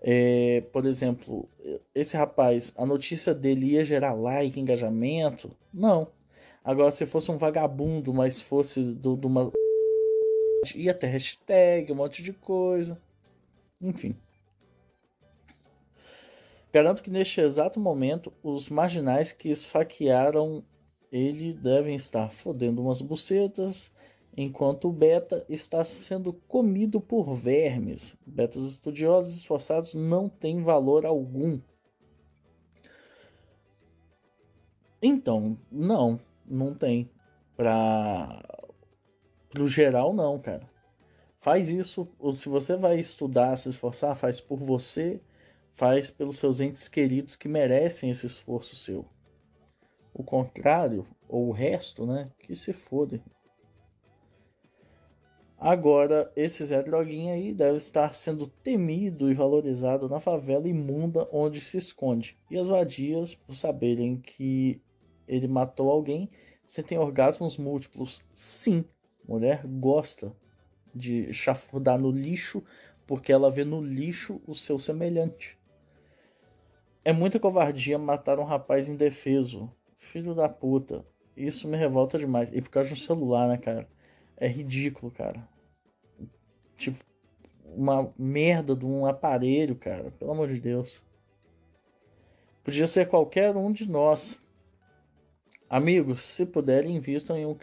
É, 0.00 0.60
por 0.72 0.84
exemplo, 0.84 1.48
esse 1.94 2.16
rapaz, 2.16 2.72
a 2.76 2.84
notícia 2.84 3.34
dele 3.34 3.72
ia 3.72 3.84
gerar 3.84 4.12
like, 4.12 4.60
engajamento? 4.60 5.50
Não. 5.72 6.08
Agora, 6.62 6.90
se 6.90 7.06
fosse 7.06 7.30
um 7.30 7.38
vagabundo, 7.38 8.12
mas 8.12 8.40
fosse 8.40 8.82
de 8.82 9.08
uma. 9.26 9.50
ia 10.74 10.94
ter 10.94 11.08
hashtag, 11.08 11.92
um 11.92 11.96
monte 11.96 12.22
de 12.22 12.32
coisa. 12.32 13.00
Enfim. 13.80 14.14
Garanto 16.74 17.04
que 17.04 17.10
neste 17.10 17.40
exato 17.40 17.78
momento, 17.78 18.32
os 18.42 18.68
marginais 18.68 19.30
que 19.30 19.48
esfaquearam 19.48 20.64
ele 21.12 21.52
devem 21.54 21.94
estar 21.94 22.32
fodendo 22.32 22.82
umas 22.82 23.00
bucetas, 23.00 23.92
enquanto 24.36 24.88
o 24.88 24.92
beta 24.92 25.46
está 25.48 25.84
sendo 25.84 26.32
comido 26.32 27.00
por 27.00 27.32
vermes. 27.32 28.18
Betas 28.26 28.64
estudiosos 28.64 29.36
esforçados 29.36 29.94
não 29.94 30.28
têm 30.28 30.64
valor 30.64 31.06
algum. 31.06 31.60
Então, 35.00 35.56
não, 35.70 36.18
não 36.44 36.74
tem. 36.74 37.08
Para 37.56 38.42
o 39.56 39.68
geral, 39.68 40.12
não, 40.12 40.40
cara. 40.40 40.68
Faz 41.38 41.68
isso, 41.68 42.08
ou 42.18 42.32
se 42.32 42.48
você 42.48 42.76
vai 42.76 42.98
estudar, 42.98 43.56
se 43.58 43.68
esforçar, 43.68 44.16
faz 44.16 44.40
por 44.40 44.58
você 44.58 45.22
faz 45.74 46.10
pelos 46.10 46.38
seus 46.38 46.60
entes 46.60 46.88
queridos 46.88 47.36
que 47.36 47.48
merecem 47.48 48.10
esse 48.10 48.26
esforço 48.26 48.76
seu. 48.76 49.04
O 50.12 50.22
contrário, 50.22 51.06
ou 51.28 51.48
o 51.48 51.52
resto, 51.52 52.06
né? 52.06 52.30
Que 52.38 52.54
se 52.54 52.72
fodem. 52.72 53.22
Agora, 55.58 56.30
esse 56.36 56.64
Zé 56.64 56.82
Droguinha 56.82 57.34
aí 57.34 57.52
deve 57.52 57.78
estar 57.78 58.12
sendo 58.14 58.46
temido 58.46 59.30
e 59.30 59.34
valorizado 59.34 60.08
na 60.08 60.20
favela 60.20 60.68
imunda 60.68 61.26
onde 61.32 61.60
se 61.60 61.78
esconde. 61.78 62.36
E 62.50 62.58
as 62.58 62.68
vadias, 62.68 63.34
por 63.34 63.54
saberem 63.54 64.16
que 64.18 64.80
ele 65.26 65.48
matou 65.48 65.90
alguém, 65.90 66.30
sentem 66.66 66.98
orgasmos 66.98 67.56
múltiplos. 67.56 68.22
Sim, 68.32 68.84
mulher 69.26 69.66
gosta 69.66 70.32
de 70.94 71.32
chafurdar 71.32 71.98
no 71.98 72.10
lixo 72.10 72.62
porque 73.06 73.32
ela 73.32 73.50
vê 73.50 73.64
no 73.64 73.80
lixo 73.80 74.40
o 74.46 74.54
seu 74.54 74.78
semelhante. 74.78 75.58
É 77.04 77.12
muita 77.12 77.38
covardia 77.38 77.98
matar 77.98 78.38
um 78.38 78.44
rapaz 78.44 78.88
indefeso. 78.88 79.70
Filho 79.98 80.34
da 80.34 80.48
puta. 80.48 81.04
Isso 81.36 81.68
me 81.68 81.76
revolta 81.76 82.18
demais. 82.18 82.50
E 82.50 82.62
por 82.62 82.70
causa 82.70 82.88
de 82.88 82.94
um 82.94 82.98
celular, 82.98 83.46
né, 83.46 83.58
cara? 83.58 83.86
É 84.38 84.48
ridículo, 84.48 85.12
cara. 85.12 85.46
Tipo, 86.78 87.04
uma 87.62 88.10
merda 88.18 88.74
de 88.74 88.86
um 88.86 89.04
aparelho, 89.04 89.76
cara. 89.76 90.12
Pelo 90.12 90.30
amor 90.30 90.48
de 90.48 90.58
Deus. 90.58 91.04
Podia 92.62 92.86
ser 92.86 93.06
qualquer 93.06 93.54
um 93.54 93.70
de 93.70 93.86
nós. 93.86 94.40
Amigos, 95.68 96.22
se 96.22 96.46
puderem, 96.46 96.96
invistam 96.96 97.36
em, 97.36 97.44
um 97.44 97.56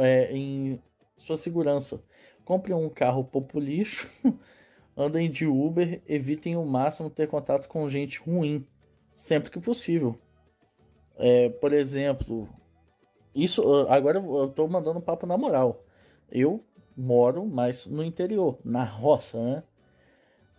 é, 0.00 0.32
em 0.32 0.82
sua 1.16 1.36
segurança. 1.36 2.02
Comprem 2.44 2.74
um 2.74 2.88
carro 2.88 3.22
populixo. 3.22 4.08
Andem 4.96 5.30
de 5.30 5.46
Uber. 5.46 6.02
Evitem 6.08 6.56
o 6.56 6.66
máximo 6.66 7.08
ter 7.08 7.28
contato 7.28 7.68
com 7.68 7.88
gente 7.88 8.18
ruim 8.18 8.66
sempre 9.18 9.50
que 9.50 9.58
possível. 9.58 10.16
É, 11.16 11.48
por 11.48 11.72
exemplo, 11.72 12.48
isso 13.34 13.62
agora 13.88 14.18
eu 14.18 14.48
tô 14.48 14.68
mandando 14.68 15.00
papo 15.00 15.26
na 15.26 15.36
moral. 15.36 15.84
Eu 16.30 16.64
moro 16.96 17.44
mais 17.44 17.86
no 17.86 18.04
interior, 18.04 18.58
na 18.64 18.84
roça, 18.84 19.42
né? 19.42 19.62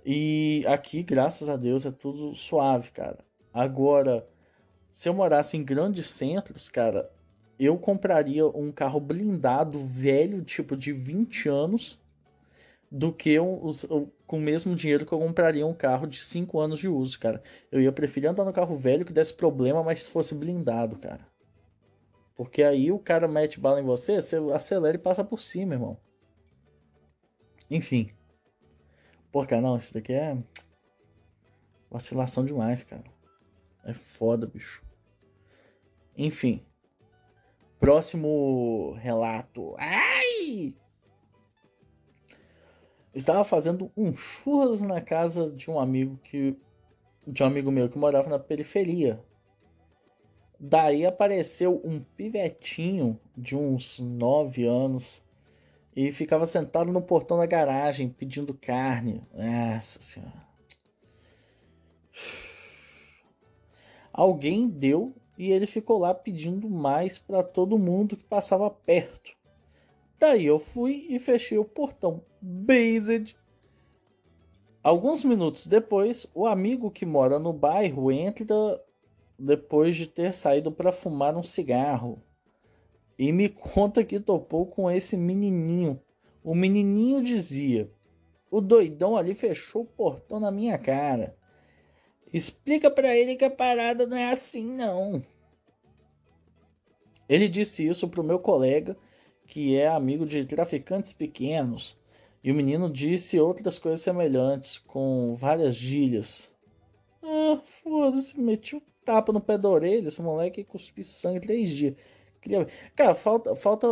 E 0.05 0.63
aqui, 0.67 1.03
graças 1.03 1.47
a 1.47 1.55
Deus, 1.55 1.85
é 1.85 1.91
tudo 1.91 2.35
suave, 2.35 2.91
cara. 2.91 3.19
Agora, 3.53 4.27
se 4.91 5.07
eu 5.07 5.13
morasse 5.13 5.55
em 5.55 5.63
grandes 5.63 6.07
centros, 6.07 6.69
cara, 6.69 7.09
eu 7.57 7.77
compraria 7.77 8.45
um 8.47 8.71
carro 8.71 8.99
blindado 8.99 9.79
velho, 9.79 10.43
tipo 10.43 10.75
de 10.75 10.91
20 10.91 11.47
anos, 11.47 11.98
do 12.91 13.13
que 13.13 13.37
com 14.25 14.37
o 14.37 14.41
mesmo 14.41 14.75
dinheiro 14.75 15.05
que 15.05 15.13
eu 15.13 15.19
compraria 15.19 15.65
um 15.65 15.73
carro 15.73 16.07
de 16.07 16.23
5 16.23 16.59
anos 16.59 16.79
de 16.79 16.87
uso, 16.87 17.19
cara. 17.19 17.43
Eu 17.71 17.81
ia 17.81 17.91
preferir 17.91 18.29
andar 18.29 18.45
no 18.45 18.53
carro 18.53 18.75
velho 18.75 19.05
que 19.05 19.13
desse 19.13 19.33
problema, 19.33 19.83
mas 19.83 20.07
fosse 20.07 20.33
blindado, 20.33 20.97
cara. 20.97 21.27
Porque 22.35 22.63
aí 22.63 22.91
o 22.91 22.99
cara 22.99 23.27
mete 23.27 23.59
bala 23.59 23.81
em 23.81 23.85
você, 23.85 24.21
você 24.21 24.37
acelera 24.53 24.95
e 24.95 24.99
passa 24.99 25.23
por 25.23 25.41
cima, 25.41 25.75
irmão. 25.75 25.97
Enfim. 27.69 28.09
Porra, 29.31 29.61
não, 29.61 29.77
isso 29.77 29.93
daqui 29.93 30.13
é 30.13 30.37
vacilação 31.91 32.45
demais, 32.45 32.83
cara. 32.83 33.03
É 33.83 33.93
foda, 33.93 34.47
bicho. 34.47 34.83
Enfim. 36.17 36.65
Próximo 37.79 38.93
relato. 38.99 39.75
Ai! 39.77 40.75
Estava 43.19 43.43
fazendo 43.43 43.91
um 43.97 44.15
churras 44.15 44.79
na 44.79 45.01
casa 45.01 45.51
de 45.51 45.69
um 45.69 45.77
amigo 45.77 46.17
que 46.23 46.55
de 47.27 47.43
um 47.43 47.45
amigo 47.45 47.69
meu 47.69 47.89
que 47.89 47.97
morava 47.97 48.29
na 48.29 48.39
periferia. 48.39 49.21
Daí 50.57 51.05
apareceu 51.05 51.81
um 51.83 51.99
pivetinho 51.99 53.19
de 53.35 53.57
uns 53.57 53.99
9 53.99 54.65
anos 54.65 55.21
e 55.93 56.13
ficava 56.13 56.45
sentado 56.45 56.93
no 56.93 57.01
portão 57.01 57.37
da 57.37 57.45
garagem 57.45 58.07
pedindo 58.07 58.53
carne. 58.53 59.21
Nossa 59.33 60.01
senhora. 60.01 60.47
Alguém 64.13 64.69
deu 64.69 65.13
e 65.37 65.51
ele 65.51 65.65
ficou 65.65 65.99
lá 65.99 66.13
pedindo 66.13 66.69
mais 66.69 67.17
para 67.17 67.43
todo 67.43 67.77
mundo 67.77 68.15
que 68.15 68.23
passava 68.23 68.69
perto. 68.69 69.37
Daí 70.17 70.45
eu 70.45 70.57
fui 70.57 71.05
e 71.09 71.19
fechei 71.19 71.57
o 71.57 71.65
portão. 71.65 72.23
Based. 72.41 73.35
Alguns 74.81 75.25
minutos 75.25 75.67
depois, 75.67 76.25
o 76.33 76.47
amigo 76.47 76.89
que 76.89 77.05
mora 77.05 77.37
no 77.37 77.51
bairro 77.51 78.11
entra 78.11 78.81
depois 79.37 79.95
de 79.95 80.07
ter 80.07 80.33
saído 80.33 80.71
para 80.71 80.91
fumar 80.91 81.35
um 81.35 81.43
cigarro 81.43 82.21
e 83.17 83.31
me 83.33 83.49
conta 83.49 84.03
que 84.03 84.19
topou 84.19 84.65
com 84.65 84.89
esse 84.89 85.17
menininho. 85.17 86.01
O 86.41 86.55
menininho 86.55 87.21
dizia: 87.21 87.91
O 88.49 88.61
doidão 88.61 89.17
ali 89.17 89.35
fechou 89.35 89.81
o 89.81 89.85
portão 89.85 90.39
na 90.39 90.49
minha 90.49 90.77
cara. 90.77 91.35
Explica 92.31 92.89
para 92.89 93.15
ele 93.15 93.35
que 93.35 93.43
a 93.43 93.49
parada 93.49 94.07
não 94.07 94.15
é 94.15 94.31
assim, 94.31 94.63
não. 94.63 95.21
Ele 97.27 97.49
disse 97.49 97.85
isso 97.85 98.07
pro 98.07 98.23
meu 98.23 98.39
colega, 98.39 98.95
que 99.45 99.75
é 99.75 99.87
amigo 99.87 100.25
de 100.25 100.45
traficantes 100.45 101.11
pequenos, 101.11 101.98
e 102.43 102.51
o 102.51 102.55
menino 102.55 102.89
disse 102.89 103.39
outras 103.39 103.77
coisas 103.77 104.01
semelhantes, 104.01 104.77
com 104.77 105.35
várias 105.35 105.75
gírias. 105.75 106.53
Ah, 107.21 107.59
foda-se, 107.83 108.39
meti 108.39 108.75
o 108.75 108.81
tapa 109.03 109.33
no 109.33 109.41
pé 109.41 109.57
da 109.57 109.67
orelha, 109.67 110.07
esse 110.07 110.21
moleque 110.21 110.63
cuspi 110.63 111.03
sangue 111.03 111.41
três 111.41 111.71
dias. 111.71 111.95
Cara, 112.95 113.15
falta, 113.15 113.55
falta 113.55 113.87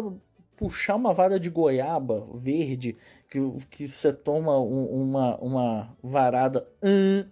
puxar 0.56 0.96
uma 0.96 1.14
vara 1.14 1.40
de 1.40 1.50
goiaba 1.50 2.26
verde 2.34 2.98
que, 3.30 3.40
que 3.70 3.88
você 3.88 4.14
toma 4.14 4.60
um, 4.60 4.86
uma, 4.86 5.38
uma 5.38 5.98
varada. 6.02 6.68
Uh, 6.82 7.30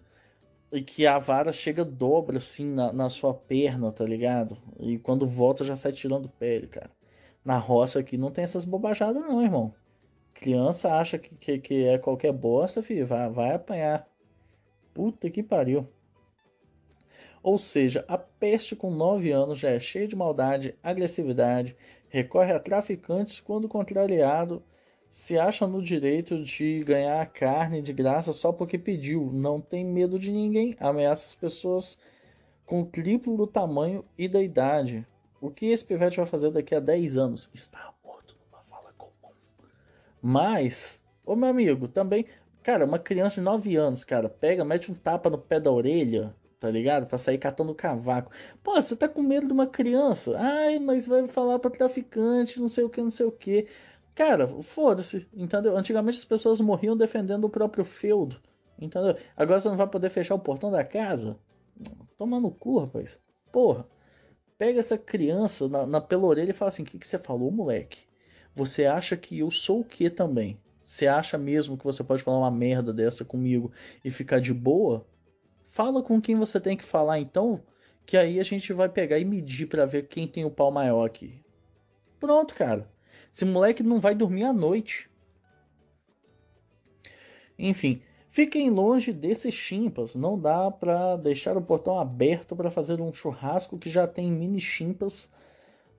e 0.71 0.81
que 0.81 1.07
a 1.07 1.17
vara 1.17 1.53
chega 1.53 1.85
dobra 1.85 2.37
assim 2.37 2.65
na, 2.65 2.91
na 2.91 3.09
sua 3.09 3.33
perna, 3.33 3.91
tá 3.91 4.03
ligado? 4.03 4.57
E 4.79 4.97
quando 4.99 5.25
volta 5.25 5.63
já 5.63 5.75
sai 5.75 5.93
tirando 5.93 6.27
pele, 6.27 6.67
cara. 6.67 6.91
Na 7.43 7.57
roça 7.57 7.99
aqui 7.99 8.17
não 8.17 8.31
tem 8.31 8.43
essas 8.43 8.65
bobajadas 8.65 9.23
não, 9.23 9.41
irmão. 9.41 9.73
Criança 10.35 10.93
acha 10.93 11.17
que, 11.17 11.35
que, 11.35 11.57
que 11.57 11.85
é 11.85 11.97
qualquer 11.97 12.31
bosta, 12.31 12.83
filho, 12.83 13.07
vai, 13.07 13.27
vai 13.29 13.53
apanhar. 13.55 14.07
Puta 14.93 15.29
que 15.29 15.41
pariu. 15.41 15.87
Ou 17.41 17.57
seja, 17.57 18.05
a 18.07 18.17
peste 18.17 18.75
com 18.75 18.91
9 18.91 19.31
anos 19.31 19.57
já 19.57 19.69
é 19.69 19.79
cheia 19.79 20.07
de 20.07 20.15
maldade, 20.15 20.75
agressividade, 20.83 21.75
recorre 22.09 22.51
a 22.51 22.59
traficantes 22.59 23.39
quando 23.39 23.67
contrariado 23.67 24.63
se 25.09 25.39
acha 25.39 25.65
no 25.65 25.81
direito 25.81 26.43
de 26.43 26.83
ganhar 26.83 27.25
carne 27.27 27.81
de 27.81 27.93
graça 27.93 28.33
só 28.33 28.51
porque 28.51 28.77
pediu, 28.77 29.31
não 29.31 29.61
tem 29.61 29.85
medo 29.85 30.19
de 30.19 30.31
ninguém, 30.31 30.75
ameaça 30.79 31.25
as 31.25 31.35
pessoas 31.35 31.97
com 32.65 32.81
o 32.81 32.85
triplo 32.85 33.37
do 33.37 33.47
tamanho 33.47 34.03
e 34.17 34.27
da 34.27 34.41
idade. 34.41 35.07
O 35.39 35.49
que 35.49 35.67
esse 35.67 35.85
pivete 35.85 36.17
vai 36.17 36.25
fazer 36.25 36.51
daqui 36.51 36.73
a 36.75 36.79
10 36.79 37.17
anos? 37.17 37.49
Está 37.53 37.93
morto 38.03 38.35
numa 38.43 38.63
fala 38.63 38.91
comum. 38.97 39.33
Mas, 40.27 40.99
ô 41.23 41.35
meu 41.35 41.49
amigo, 41.49 41.87
também, 41.87 42.25
cara, 42.63 42.83
uma 42.83 42.97
criança 42.97 43.35
de 43.35 43.41
9 43.41 43.75
anos, 43.75 44.03
cara, 44.03 44.27
pega, 44.27 44.65
mete 44.65 44.91
um 44.91 44.95
tapa 44.95 45.29
no 45.29 45.37
pé 45.37 45.59
da 45.59 45.71
orelha, 45.71 46.35
tá 46.59 46.67
ligado? 46.67 47.05
Pra 47.05 47.19
sair 47.19 47.37
catando 47.37 47.75
cavaco. 47.75 48.31
Pô, 48.63 48.73
você 48.73 48.95
tá 48.95 49.07
com 49.07 49.21
medo 49.21 49.45
de 49.45 49.53
uma 49.53 49.67
criança? 49.67 50.35
Ai, 50.35 50.79
mas 50.79 51.05
vai 51.05 51.27
falar 51.27 51.59
pra 51.59 51.69
traficante, 51.69 52.59
não 52.59 52.67
sei 52.67 52.83
o 52.83 52.89
que, 52.89 52.99
não 53.01 53.11
sei 53.11 53.27
o 53.27 53.31
que. 53.31 53.67
Cara, 54.15 54.47
foda-se, 54.63 55.29
entendeu? 55.31 55.77
Antigamente 55.77 56.17
as 56.17 56.25
pessoas 56.25 56.59
morriam 56.59 56.97
defendendo 56.97 57.45
o 57.45 57.49
próprio 57.49 57.85
feudo, 57.85 58.41
entendeu? 58.81 59.15
Agora 59.37 59.59
você 59.59 59.69
não 59.69 59.77
vai 59.77 59.87
poder 59.87 60.09
fechar 60.09 60.33
o 60.33 60.39
portão 60.39 60.71
da 60.71 60.83
casa? 60.83 61.37
Toma 62.17 62.39
no 62.39 62.49
cu, 62.49 62.79
rapaz. 62.79 63.19
Porra. 63.51 63.85
Pega 64.57 64.79
essa 64.79 64.97
criança 64.97 65.67
na, 65.67 65.85
na 65.85 66.01
pela 66.01 66.25
orelha 66.25 66.49
e 66.49 66.53
fala 66.53 66.69
assim: 66.69 66.81
O 66.81 66.85
que, 66.85 66.97
que 66.97 67.07
você 67.07 67.19
falou, 67.19 67.51
moleque? 67.51 67.99
Você 68.55 68.85
acha 68.85 69.17
que 69.17 69.39
eu 69.39 69.51
sou 69.51 69.81
o 69.81 69.85
que 69.85 70.09
também? 70.09 70.57
Você 70.81 71.07
acha 71.07 71.37
mesmo 71.37 71.77
que 71.77 71.83
você 71.83 72.03
pode 72.03 72.23
falar 72.23 72.37
uma 72.37 72.51
merda 72.51 72.93
dessa 72.93 73.25
comigo 73.25 73.71
e 74.03 74.09
ficar 74.09 74.39
de 74.39 74.53
boa? 74.53 75.05
Fala 75.67 76.01
com 76.01 76.21
quem 76.21 76.35
você 76.35 76.57
tem 76.59 76.77
que 76.77 76.83
falar 76.85 77.19
então, 77.19 77.61
que 78.05 78.15
aí 78.15 78.39
a 78.39 78.43
gente 78.43 78.71
vai 78.71 78.87
pegar 78.87 79.19
e 79.19 79.25
medir 79.25 79.67
para 79.67 79.85
ver 79.85 80.07
quem 80.07 80.25
tem 80.25 80.45
o 80.45 80.51
pau 80.51 80.71
maior 80.71 81.03
aqui. 81.03 81.43
Pronto, 82.17 82.55
cara. 82.55 82.89
Esse 83.33 83.43
moleque 83.43 83.83
não 83.83 83.99
vai 83.99 84.15
dormir 84.15 84.45
à 84.45 84.53
noite. 84.53 85.09
Enfim, 87.59 88.01
fiquem 88.29 88.69
longe 88.69 89.11
desses 89.11 89.53
chimpas. 89.53 90.15
Não 90.15 90.39
dá 90.39 90.71
para 90.71 91.17
deixar 91.17 91.57
o 91.57 91.61
portão 91.61 91.99
aberto 91.99 92.55
para 92.55 92.71
fazer 92.71 93.01
um 93.01 93.13
churrasco 93.13 93.77
que 93.77 93.89
já 93.89 94.07
tem 94.07 94.31
mini 94.31 94.61
chimpas 94.61 95.29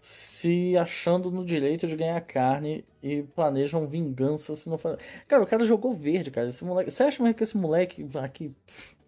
se 0.06 0.76
achando 0.76 1.32
no 1.32 1.44
direito 1.44 1.84
de 1.84 1.96
ganhar 1.96 2.20
carne 2.20 2.84
e 3.02 3.24
planejam 3.24 3.88
vingança 3.88 4.54
se 4.54 4.68
não 4.68 4.78
for... 4.78 4.96
Cara, 5.26 5.42
o 5.42 5.46
cara 5.46 5.64
jogou 5.64 5.92
verde, 5.92 6.30
cara. 6.30 6.48
Esse 6.48 6.64
moleque... 6.64 6.92
Você 6.92 7.02
acha 7.02 7.20
mesmo 7.20 7.34
que 7.34 7.42
esse 7.42 7.56
moleque 7.56 8.06
aqui 8.14 8.54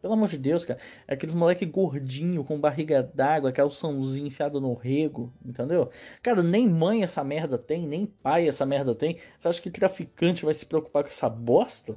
pelo 0.02 0.14
amor 0.14 0.28
de 0.28 0.38
Deus, 0.38 0.64
cara. 0.64 0.80
É 1.06 1.14
aqueles 1.14 1.36
moleque 1.36 1.64
gordinho, 1.64 2.42
com 2.42 2.58
barriga 2.58 3.00
d'água, 3.00 3.52
calçãozinho 3.52 4.26
enfiado 4.26 4.60
no 4.60 4.74
rego, 4.74 5.32
entendeu? 5.44 5.88
Cara, 6.20 6.42
nem 6.42 6.68
mãe 6.68 7.04
essa 7.04 7.22
merda 7.22 7.56
tem, 7.56 7.86
nem 7.86 8.04
pai 8.04 8.48
essa 8.48 8.66
merda 8.66 8.92
tem. 8.92 9.18
Você 9.38 9.46
acha 9.46 9.62
que 9.62 9.70
traficante 9.70 10.44
vai 10.44 10.54
se 10.54 10.66
preocupar 10.66 11.04
com 11.04 11.10
essa 11.10 11.28
bosta? 11.28 11.96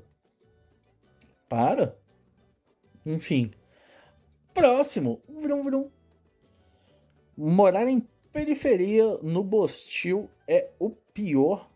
Para. 1.50 1.98
Enfim. 3.04 3.52
Próximo. 4.54 5.24
Vrum, 5.28 5.64
vrum. 5.64 5.90
Morar 7.36 7.88
em 7.88 8.08
periferia 8.32 9.18
no 9.22 9.44
Bostil 9.44 10.30
é 10.48 10.70
o 10.80 10.90
pior 10.90 11.70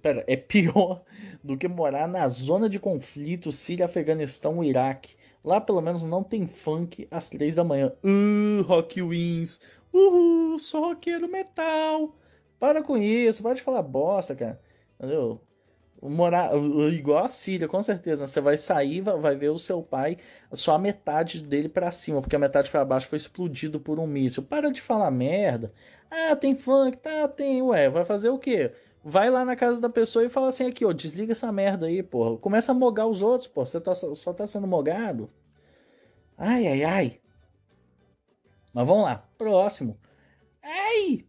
Pera, 0.00 0.24
é 0.26 0.36
pior 0.36 1.02
do 1.44 1.56
que 1.56 1.68
morar 1.68 2.08
na 2.08 2.26
zona 2.28 2.68
de 2.68 2.78
conflito 2.78 3.52
Síria, 3.52 3.84
Afeganistão, 3.84 4.64
Iraque. 4.64 5.14
Lá 5.44 5.60
pelo 5.60 5.80
menos 5.80 6.02
não 6.02 6.22
tem 6.22 6.46
funk 6.46 7.06
às 7.10 7.28
três 7.28 7.54
da 7.54 7.64
manhã. 7.64 7.92
Uh, 8.02 8.62
rock 8.62 9.02
wins. 9.02 9.60
Uhul, 9.92 10.58
sou 10.58 10.88
roqueiro 10.88 11.28
metal. 11.28 12.14
Para 12.58 12.82
com 12.82 12.96
isso, 12.96 13.42
para 13.42 13.54
de 13.54 13.62
falar 13.62 13.82
bosta, 13.82 14.34
cara. 14.34 14.60
Entendeu? 14.98 15.40
Morar 16.02 16.50
igual 16.92 17.24
a 17.24 17.28
Síria, 17.28 17.68
com 17.68 17.82
certeza. 17.82 18.26
Você 18.26 18.40
vai 18.40 18.56
sair, 18.56 19.00
vai 19.02 19.36
ver 19.36 19.50
o 19.50 19.58
seu 19.58 19.82
pai, 19.82 20.16
só 20.52 20.74
a 20.74 20.78
metade 20.78 21.42
dele 21.42 21.68
para 21.68 21.90
cima, 21.90 22.20
porque 22.20 22.36
a 22.36 22.38
metade 22.38 22.70
para 22.70 22.84
baixo 22.84 23.08
foi 23.08 23.18
explodido 23.18 23.78
por 23.78 23.98
um 23.98 24.06
míssil. 24.06 24.42
Para 24.42 24.70
de 24.70 24.80
falar 24.80 25.10
merda. 25.10 25.72
Ah, 26.10 26.34
tem 26.34 26.54
funk, 26.54 26.96
tá, 26.98 27.28
tem. 27.28 27.62
Ué, 27.62 27.88
vai 27.88 28.04
fazer 28.04 28.30
o 28.30 28.38
quê? 28.38 28.72
vai 29.04 29.30
lá 29.30 29.44
na 29.44 29.56
casa 29.56 29.80
da 29.80 29.88
pessoa 29.88 30.24
e 30.24 30.28
fala 30.28 30.48
assim 30.48 30.66
aqui, 30.66 30.84
ó, 30.84 30.92
desliga 30.92 31.32
essa 31.32 31.50
merda 31.50 31.86
aí, 31.86 32.02
porra. 32.02 32.36
Começa 32.38 32.72
a 32.72 32.74
mogar 32.74 33.06
os 33.06 33.22
outros, 33.22 33.48
pô. 33.48 33.64
Você 33.64 33.80
tá, 33.80 33.94
só 33.94 34.32
tá 34.32 34.46
sendo 34.46 34.66
mogado. 34.66 35.30
Ai, 36.36 36.66
ai, 36.66 36.84
ai. 36.84 37.20
Mas 38.72 38.86
vamos 38.86 39.04
lá. 39.04 39.28
Próximo. 39.36 39.98
Ai! 40.62 41.26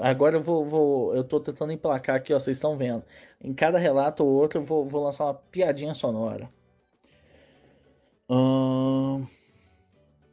Agora 0.00 0.36
eu 0.36 0.42
vou, 0.42 0.64
vou, 0.64 1.14
Eu 1.14 1.24
tô 1.24 1.40
tentando 1.40 1.72
emplacar 1.72 2.16
aqui, 2.16 2.32
ó. 2.32 2.38
Vocês 2.38 2.56
estão 2.56 2.76
vendo. 2.76 3.04
Em 3.40 3.52
cada 3.52 3.78
relato 3.78 4.24
ou 4.24 4.30
outro, 4.30 4.58
eu 4.58 4.64
vou, 4.64 4.86
vou 4.86 5.02
lançar 5.02 5.24
uma 5.24 5.34
piadinha 5.34 5.94
sonora. 5.94 6.48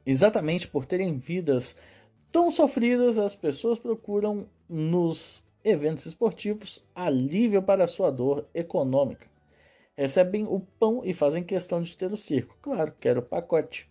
Exatamente 0.06 0.68
por 0.68 0.86
terem 0.86 1.18
vidas 1.18 1.76
tão 2.32 2.50
sofridas, 2.50 3.20
as 3.20 3.36
pessoas 3.36 3.78
procuram 3.78 4.48
nos 4.68 5.46
eventos 5.64 6.06
esportivos 6.06 6.84
alívio 6.96 7.62
para 7.62 7.88
sua 7.88 8.10
dor 8.10 8.48
econômica. 8.54 9.30
Recebem 9.96 10.46
o 10.46 10.60
pão 10.80 11.02
e 11.04 11.14
fazem 11.14 11.44
questão 11.44 11.82
de 11.84 11.96
ter 11.96 12.12
o 12.12 12.18
circo. 12.18 12.58
Claro, 12.62 12.94
quero 13.00 13.20
o 13.20 13.24
pacote. 13.24 13.91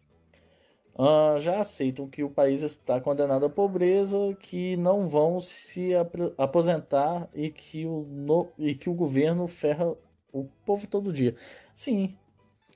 Uh, 0.94 1.38
já 1.40 1.60
aceitam 1.60 2.08
que 2.08 2.22
o 2.22 2.30
país 2.30 2.62
está 2.62 3.00
condenado 3.00 3.46
à 3.46 3.50
pobreza, 3.50 4.18
que 4.40 4.76
não 4.76 5.08
vão 5.08 5.40
se 5.40 5.94
ap 5.94 6.14
aposentar 6.36 7.28
e 7.32 7.50
que, 7.50 7.86
o 7.86 8.02
no 8.08 8.48
e 8.58 8.74
que 8.74 8.90
o 8.90 8.94
governo 8.94 9.46
ferra 9.46 9.94
o 10.32 10.44
povo 10.66 10.86
todo 10.86 11.12
dia. 11.12 11.34
Sim, 11.74 12.16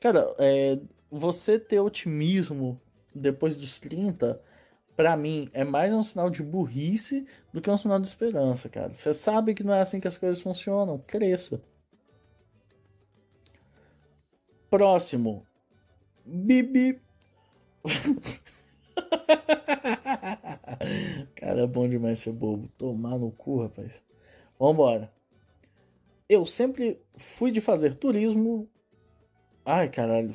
cara, 0.00 0.34
é, 0.38 0.78
você 1.10 1.58
ter 1.58 1.80
otimismo 1.80 2.80
depois 3.14 3.56
dos 3.56 3.78
30, 3.78 4.40
para 4.96 5.16
mim, 5.16 5.50
é 5.52 5.64
mais 5.64 5.92
um 5.92 6.02
sinal 6.02 6.30
de 6.30 6.42
burrice 6.42 7.26
do 7.52 7.60
que 7.60 7.70
um 7.70 7.78
sinal 7.78 8.00
de 8.00 8.06
esperança, 8.06 8.68
cara. 8.68 8.94
Você 8.94 9.12
sabe 9.12 9.54
que 9.54 9.64
não 9.64 9.74
é 9.74 9.80
assim 9.80 10.00
que 10.00 10.08
as 10.08 10.16
coisas 10.16 10.40
funcionam. 10.40 10.98
Cresça. 11.06 11.60
Próximo. 14.70 15.46
Bibi. 16.24 17.03
cara, 21.36 21.62
é 21.62 21.66
bom 21.66 21.88
demais 21.88 22.20
ser 22.20 22.32
bobo. 22.32 22.68
Tomar 22.78 23.18
no 23.18 23.30
cu, 23.30 23.62
rapaz. 23.62 24.02
Vambora. 24.58 25.12
Eu 26.28 26.46
sempre 26.46 27.00
fui 27.16 27.50
de 27.50 27.60
fazer 27.60 27.94
turismo. 27.94 28.68
Ai, 29.64 29.88
caralho 29.90 30.34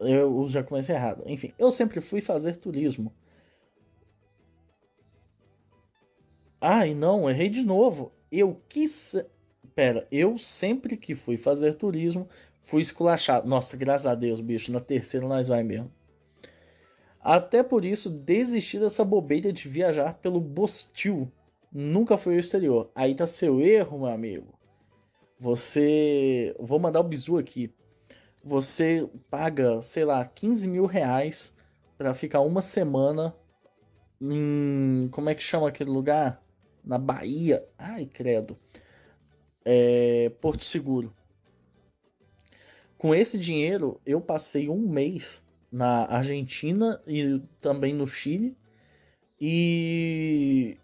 eu 0.00 0.48
já 0.48 0.62
comecei 0.62 0.94
errado. 0.94 1.22
Enfim, 1.26 1.52
eu 1.58 1.70
sempre 1.70 2.00
fui 2.00 2.20
fazer 2.20 2.56
turismo. 2.56 3.12
Ai, 6.60 6.94
não, 6.94 7.28
errei 7.28 7.48
de 7.48 7.62
novo. 7.62 8.12
Eu 8.30 8.60
quis. 8.68 9.16
Pera, 9.74 10.06
eu 10.10 10.38
sempre 10.38 10.96
que 10.96 11.14
fui 11.14 11.36
fazer 11.36 11.74
turismo, 11.74 12.28
fui 12.62 12.80
esculachado. 12.80 13.48
Nossa, 13.48 13.76
graças 13.76 14.06
a 14.06 14.14
Deus, 14.14 14.40
bicho, 14.40 14.72
na 14.72 14.80
terceira 14.80 15.26
nós 15.26 15.48
vai 15.48 15.62
mesmo. 15.62 15.90
Até 17.20 17.62
por 17.62 17.84
isso, 17.84 18.08
desisti 18.08 18.78
dessa 18.78 19.04
bobeira 19.04 19.52
de 19.52 19.68
viajar 19.68 20.14
pelo 20.14 20.40
Bostil. 20.40 21.30
Nunca 21.72 22.16
fui 22.16 22.34
ao 22.34 22.40
exterior. 22.40 22.90
Aí 22.94 23.14
tá 23.14 23.26
seu 23.26 23.60
erro, 23.60 23.98
meu 23.98 24.08
amigo. 24.08 24.58
Você. 25.38 26.54
Vou 26.58 26.78
mandar 26.78 27.00
o 27.00 27.04
bizu 27.04 27.38
aqui 27.38 27.72
você 28.42 29.08
paga, 29.30 29.82
sei 29.82 30.04
lá, 30.04 30.24
15 30.24 30.66
mil 30.66 30.86
reais 30.86 31.54
para 31.98 32.14
ficar 32.14 32.40
uma 32.40 32.62
semana 32.62 33.34
em. 34.20 35.08
Como 35.10 35.28
é 35.28 35.34
que 35.34 35.42
chama 35.42 35.68
aquele 35.68 35.90
lugar? 35.90 36.42
Na 36.82 36.96
Bahia. 36.98 37.66
Ai, 37.78 38.06
credo. 38.06 38.58
É, 39.64 40.30
Porto 40.40 40.64
Seguro. 40.64 41.14
Com 43.00 43.14
esse 43.14 43.38
dinheiro, 43.38 43.98
eu 44.04 44.20
passei 44.20 44.68
um 44.68 44.76
mês 44.76 45.42
na 45.72 46.04
Argentina 46.04 47.02
e 47.06 47.40
também 47.58 47.94
no 47.94 48.06
Chile. 48.06 48.54
E. 49.40 50.76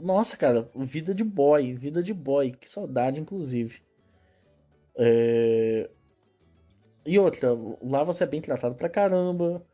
Nossa, 0.00 0.36
cara, 0.36 0.70
vida 0.76 1.12
de 1.12 1.24
boy, 1.24 1.74
vida 1.74 2.00
de 2.00 2.14
boy, 2.14 2.52
que 2.52 2.70
saudade, 2.70 3.20
inclusive. 3.20 3.82
É... 4.96 5.90
E 7.04 7.18
outra, 7.18 7.48
lá 7.82 8.04
você 8.04 8.22
é 8.22 8.28
bem 8.28 8.40
tratado 8.40 8.76
pra 8.76 8.88
caramba. 8.88 9.66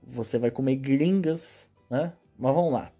Você 0.00 0.38
vai 0.38 0.52
comer 0.52 0.76
gringas, 0.76 1.68
né? 1.90 2.12
Mas 2.38 2.54
vamos 2.54 2.72
lá. 2.72 2.92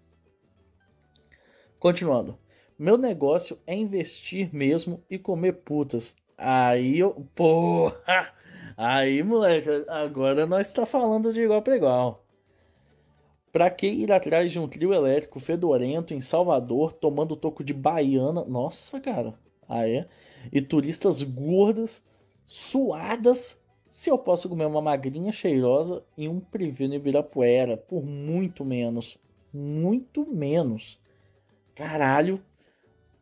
Continuando. 1.79 2.37
Meu 2.77 2.97
negócio 2.97 3.57
é 3.65 3.73
investir 3.73 4.53
mesmo 4.53 5.01
e 5.09 5.17
comer 5.17 5.53
putas. 5.63 6.13
Aí 6.37 6.99
eu. 6.99 7.25
Porra! 7.35 8.33
Aí, 8.75 9.21
moleque, 9.21 9.69
agora 9.87 10.47
nós 10.47 10.67
está 10.67 10.85
falando 10.85 11.31
de 11.31 11.41
igual 11.41 11.61
para 11.61 11.75
igual. 11.75 12.25
Pra 13.51 13.69
que 13.69 13.85
ir 13.85 14.11
atrás 14.11 14.51
de 14.51 14.59
um 14.59 14.67
trio 14.67 14.93
elétrico 14.93 15.39
fedorento 15.39 16.13
em 16.13 16.21
Salvador 16.21 16.91
tomando 16.91 17.35
toco 17.35 17.63
de 17.63 17.73
baiana? 17.73 18.43
Nossa, 18.45 18.99
cara. 18.99 19.35
Aí. 19.69 19.97
É. 19.97 20.07
E 20.51 20.61
turistas 20.61 21.21
gordas, 21.21 22.03
suadas 22.45 23.57
se 23.93 24.09
eu 24.09 24.17
posso 24.17 24.49
comer 24.49 24.65
uma 24.65 24.81
magrinha 24.81 25.31
cheirosa 25.31 26.03
em 26.17 26.27
um 26.27 26.39
privê 26.39 26.87
no 26.87 26.95
Ibirapuera 26.95 27.77
por 27.77 28.03
muito 28.03 28.65
menos. 28.65 29.19
Muito 29.53 30.25
menos. 30.25 30.99
Caralho. 31.75 32.43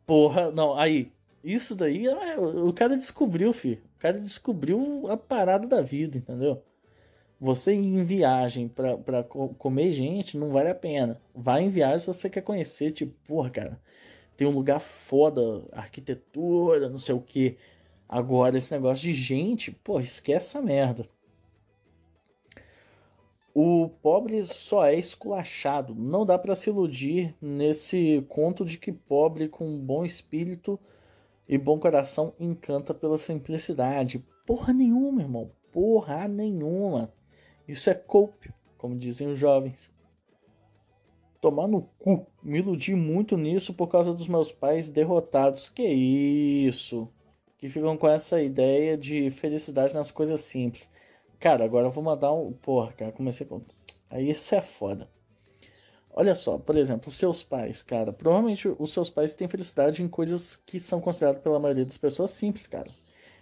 Porra, 0.08 0.50
não, 0.50 0.80
aí. 0.80 1.12
Isso 1.44 1.76
daí, 1.76 2.08
é, 2.08 2.40
o 2.40 2.72
cara 2.74 2.96
descobriu, 2.96 3.52
filho. 3.52 3.82
O 3.98 4.00
cara 4.00 4.20
descobriu 4.20 5.08
a 5.10 5.18
parada 5.18 5.68
da 5.68 5.82
vida, 5.82 6.18
entendeu? 6.18 6.64
Você 7.40 7.74
ir 7.74 7.86
em 7.86 8.04
viagem 8.04 8.68
pra, 8.68 8.98
pra 8.98 9.24
comer 9.24 9.92
gente 9.92 10.38
não 10.38 10.52
vale 10.52 10.70
a 10.70 10.76
pena. 10.76 11.20
Vai 11.34 11.64
em 11.64 11.70
viagem 11.70 12.00
se 12.00 12.06
você 12.06 12.30
quer 12.30 12.42
conhecer, 12.42 12.92
tipo, 12.92 13.14
porra, 13.28 13.50
cara, 13.50 13.82
tem 14.38 14.48
um 14.48 14.52
lugar 14.52 14.80
foda, 14.80 15.64
arquitetura, 15.72 16.90
não 16.90 17.00
sei 17.00 17.16
o 17.16 17.22
que. 17.22 17.58
Agora, 18.08 18.58
esse 18.58 18.72
negócio 18.72 19.04
de 19.04 19.14
gente, 19.14 19.72
pô, 19.72 20.00
esquece 20.00 20.58
essa 20.58 20.62
merda. 20.62 21.08
O 23.54 23.90
pobre 24.02 24.44
só 24.46 24.86
é 24.86 24.96
esculachado. 24.96 25.96
Não 25.96 26.26
dá 26.26 26.38
para 26.38 26.56
se 26.56 26.70
iludir 26.70 27.36
nesse 27.42 28.26
conto 28.30 28.64
de 28.64 28.78
que 28.78 28.92
pobre 28.92 29.50
com 29.50 29.80
bom 29.80 30.06
espírito 30.06 30.80
e 31.48 31.58
bom 31.58 31.80
coração 31.80 32.34
encanta 32.40 32.94
pela 32.94 33.18
simplicidade. 33.18 34.26
Porra 34.46 34.74
nenhuma, 34.74 35.22
irmão. 35.22 35.52
Porra 35.72 36.28
nenhuma. 36.28 37.14
Isso 37.68 37.90
é 37.90 37.94
cope, 37.94 38.54
como 38.78 38.98
dizem 38.98 39.28
os 39.28 39.40
jovens. 39.40 39.90
Tomar 41.40 41.68
no 41.68 41.84
cu. 42.00 42.26
Me 42.44 42.60
iludi 42.60 42.96
muito 42.96 43.38
nisso 43.38 43.74
por 43.74 43.88
causa 43.88 44.14
dos 44.14 44.28
meus 44.28 44.52
pais 44.52 44.90
derrotados. 44.90 45.70
Que 45.70 45.84
isso? 45.84 47.10
que 47.62 47.70
ficam 47.70 47.96
com 47.96 48.10
essa 48.10 48.42
ideia 48.42 48.98
de 48.98 49.30
felicidade 49.30 49.94
nas 49.94 50.10
coisas 50.10 50.42
simples. 50.42 50.90
Cara, 51.40 51.64
agora 51.64 51.88
eu 51.88 51.92
vou 51.92 52.04
mandar 52.04 52.34
um. 52.34 52.52
Porra, 52.52 52.92
cara, 52.92 53.12
comecei 53.12 53.46
com. 53.46 53.62
Aí 54.10 54.32
isso 54.32 54.56
é 54.56 54.62
foda. 54.62 55.08
Olha 56.14 56.36
só, 56.36 56.58
por 56.58 56.76
exemplo, 56.78 57.10
os 57.10 57.16
seus 57.18 57.42
pais, 57.44 57.82
cara. 57.84 58.12
Provavelmente 58.14 58.68
os 58.80 58.94
seus 58.94 59.10
pais 59.10 59.34
têm 59.34 59.48
felicidade 59.48 60.04
em 60.04 60.08
coisas 60.10 60.56
que 60.58 60.80
são 60.80 61.00
consideradas 61.02 61.42
pela 61.42 61.60
maioria 61.60 61.86
das 61.86 61.98
pessoas 61.98 62.32
simples, 62.32 62.68
cara. 62.68 62.92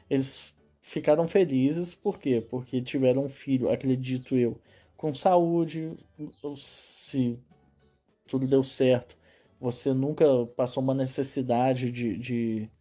Eles 0.09 0.55
ficaram 0.81 1.27
felizes, 1.27 1.95
por 1.95 2.19
quê? 2.19 2.41
Porque 2.41 2.81
tiveram 2.81 3.25
um 3.25 3.29
filho, 3.29 3.71
acredito 3.71 4.35
eu, 4.37 4.59
com 4.97 5.13
saúde, 5.15 5.97
se 6.57 7.39
tudo 8.27 8.47
deu 8.47 8.63
certo. 8.63 9.17
Você 9.59 9.93
nunca 9.93 10.25
passou 10.55 10.83
uma 10.83 10.93
necessidade 10.93 11.91
de, 11.91 12.17
de 12.17 12.71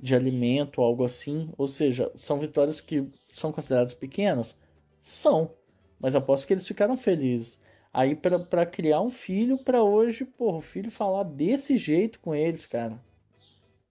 de 0.00 0.14
alimento, 0.14 0.80
algo 0.82 1.04
assim. 1.04 1.50
Ou 1.56 1.68
seja, 1.68 2.10
são 2.14 2.38
vitórias 2.40 2.80
que 2.80 3.08
são 3.32 3.52
consideradas 3.52 3.94
pequenas? 3.94 4.58
São. 5.00 5.54
Mas 6.00 6.16
aposto 6.16 6.46
que 6.46 6.54
eles 6.54 6.66
ficaram 6.66 6.96
felizes. 6.96 7.60
Aí 7.92 8.16
para 8.16 8.64
criar 8.64 9.02
um 9.02 9.10
filho, 9.10 9.58
para 9.58 9.82
hoje, 9.82 10.24
porra, 10.24 10.58
o 10.58 10.62
filho 10.62 10.90
falar 10.90 11.24
desse 11.24 11.76
jeito 11.76 12.18
com 12.20 12.34
eles, 12.34 12.64
cara. 12.64 12.98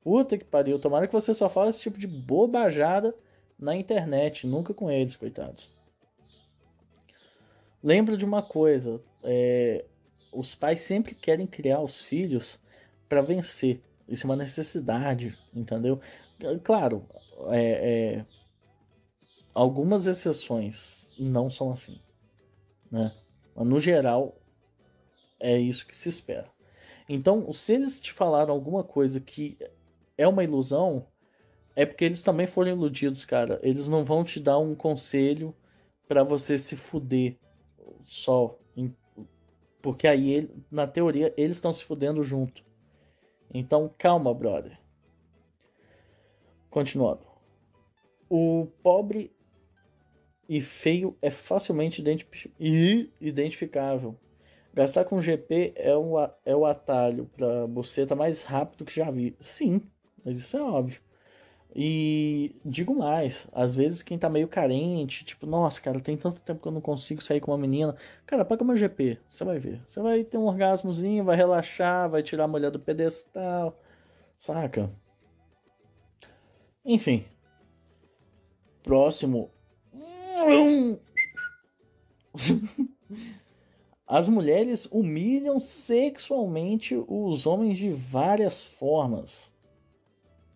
Puta 0.03 0.37
que 0.37 0.43
pariu. 0.43 0.79
Tomara 0.79 1.05
que 1.05 1.13
você 1.13 1.33
só 1.33 1.47
fale 1.47 1.69
esse 1.69 1.81
tipo 1.81 1.99
de 1.99 2.07
bobajada 2.07 3.13
na 3.59 3.75
internet, 3.75 4.47
nunca 4.47 4.73
com 4.73 4.89
eles, 4.89 5.15
coitados. 5.15 5.69
Lembra 7.83 8.17
de 8.17 8.25
uma 8.25 8.41
coisa, 8.41 8.99
é, 9.23 9.85
os 10.31 10.55
pais 10.55 10.81
sempre 10.81 11.13
querem 11.13 11.45
criar 11.45 11.81
os 11.81 12.01
filhos 12.01 12.59
para 13.07 13.21
vencer. 13.21 13.81
Isso 14.07 14.25
é 14.25 14.29
uma 14.29 14.35
necessidade, 14.35 15.37
entendeu? 15.53 15.99
Claro, 16.63 17.05
é, 17.49 18.17
é, 18.17 18.25
algumas 19.53 20.07
exceções 20.07 21.13
não 21.19 21.49
são 21.49 21.71
assim, 21.71 21.99
né? 22.91 23.13
Mas 23.55 23.67
no 23.67 23.79
geral 23.79 24.35
é 25.39 25.57
isso 25.57 25.85
que 25.85 25.95
se 25.95 26.09
espera. 26.09 26.49
Então, 27.07 27.51
se 27.53 27.73
eles 27.73 27.99
te 27.99 28.13
falaram 28.13 28.53
alguma 28.53 28.83
coisa 28.83 29.19
que 29.19 29.57
é 30.17 30.27
uma 30.27 30.43
ilusão, 30.43 31.07
é 31.75 31.85
porque 31.85 32.05
eles 32.05 32.21
também 32.21 32.47
foram 32.47 32.71
iludidos, 32.71 33.25
cara. 33.25 33.59
Eles 33.63 33.87
não 33.87 34.05
vão 34.05 34.23
te 34.23 34.39
dar 34.39 34.59
um 34.59 34.75
conselho 34.75 35.55
para 36.07 36.23
você 36.23 36.57
se 36.57 36.75
fuder 36.75 37.37
só 38.03 38.57
Porque 39.81 40.07
aí, 40.07 40.49
na 40.69 40.85
teoria, 40.85 41.33
eles 41.35 41.57
estão 41.57 41.73
se 41.73 41.83
fudendo 41.83 42.23
junto. 42.23 42.63
Então, 43.53 43.91
calma, 43.97 44.33
brother. 44.33 44.77
Continuando. 46.69 47.25
O 48.29 48.67
pobre 48.83 49.35
e 50.51 50.59
feio 50.59 51.17
é 51.21 51.31
facilmente 51.31 52.03
identificável. 53.21 54.17
Gastar 54.73 55.05
com 55.05 55.21
GP 55.21 55.71
é, 55.77 55.95
um, 55.95 56.15
é 56.45 56.53
o 56.53 56.65
atalho 56.65 57.29
para 57.37 57.65
buceta 57.67 58.15
mais 58.15 58.43
rápido 58.43 58.83
que 58.83 58.93
já 58.93 59.09
vi. 59.09 59.33
Sim, 59.39 59.81
mas 60.25 60.37
isso 60.37 60.57
é 60.57 60.61
óbvio. 60.61 60.99
E 61.73 62.53
digo 62.65 62.93
mais, 62.93 63.47
às 63.53 63.73
vezes 63.73 64.01
quem 64.01 64.19
tá 64.19 64.29
meio 64.29 64.45
carente, 64.45 65.23
tipo, 65.23 65.45
nossa, 65.45 65.81
cara, 65.81 66.01
tem 66.01 66.17
tanto 66.17 66.41
tempo 66.41 66.61
que 66.61 66.67
eu 66.67 66.73
não 66.73 66.81
consigo 66.81 67.23
sair 67.23 67.39
com 67.39 67.51
uma 67.51 67.57
menina. 67.57 67.95
Cara, 68.25 68.43
paga 68.43 68.61
uma 68.61 68.75
GP, 68.75 69.19
você 69.29 69.45
vai 69.45 69.57
ver. 69.57 69.81
Você 69.87 70.01
vai 70.01 70.21
ter 70.25 70.37
um 70.37 70.47
orgasmozinho, 70.47 71.23
vai 71.23 71.37
relaxar, 71.37 72.09
vai 72.09 72.21
tirar 72.21 72.43
a 72.43 72.49
mulher 72.49 72.71
do 72.71 72.79
pedestal, 72.79 73.79
saca? 74.37 74.91
Enfim. 76.83 77.23
Próximo. 78.83 79.49
As 84.05 84.27
mulheres 84.27 84.85
humilham 84.91 85.59
sexualmente 85.59 87.01
os 87.07 87.45
homens 87.45 87.77
de 87.77 87.91
várias 87.91 88.63
formas. 88.63 89.51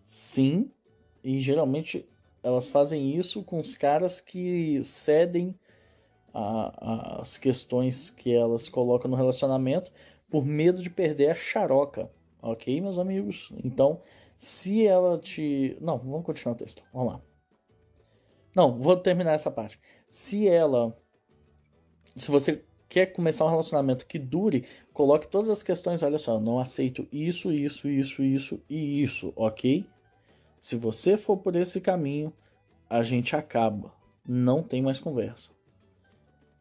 Sim, 0.04 0.70
e 1.24 1.40
geralmente 1.40 2.08
elas 2.42 2.68
fazem 2.68 3.16
isso 3.16 3.42
com 3.42 3.58
os 3.58 3.76
caras 3.76 4.20
que 4.20 4.82
cedem 4.84 5.58
as 6.32 7.38
questões 7.38 8.10
que 8.10 8.32
elas 8.32 8.68
colocam 8.68 9.10
no 9.10 9.16
relacionamento 9.16 9.90
por 10.30 10.44
medo 10.44 10.82
de 10.82 10.90
perder 10.90 11.30
a 11.30 11.34
charoca. 11.34 12.10
Ok, 12.42 12.80
meus 12.80 12.98
amigos? 12.98 13.50
Então, 13.64 14.02
se 14.36 14.86
ela 14.86 15.18
te. 15.18 15.76
Não, 15.80 15.98
vamos 15.98 16.24
continuar 16.24 16.54
o 16.54 16.58
texto. 16.58 16.82
Vamos 16.92 17.14
lá. 17.14 17.20
Não, 18.56 18.78
vou 18.78 18.96
terminar 18.96 19.34
essa 19.34 19.50
parte. 19.50 19.78
Se 20.08 20.48
ela. 20.48 20.96
Se 22.16 22.30
você 22.30 22.64
quer 22.88 23.04
começar 23.12 23.44
um 23.44 23.50
relacionamento 23.50 24.06
que 24.06 24.18
dure, 24.18 24.66
coloque 24.94 25.28
todas 25.28 25.50
as 25.50 25.62
questões. 25.62 26.02
Olha 26.02 26.16
só, 26.16 26.40
não 26.40 26.58
aceito 26.58 27.06
isso, 27.12 27.52
isso, 27.52 27.86
isso, 27.86 28.22
isso 28.22 28.62
e 28.66 29.02
isso, 29.02 29.30
ok? 29.36 29.84
Se 30.58 30.74
você 30.74 31.18
for 31.18 31.36
por 31.36 31.54
esse 31.54 31.82
caminho, 31.82 32.32
a 32.88 33.02
gente 33.02 33.36
acaba. 33.36 33.92
Não 34.26 34.62
tem 34.62 34.80
mais 34.80 34.98
conversa. 34.98 35.50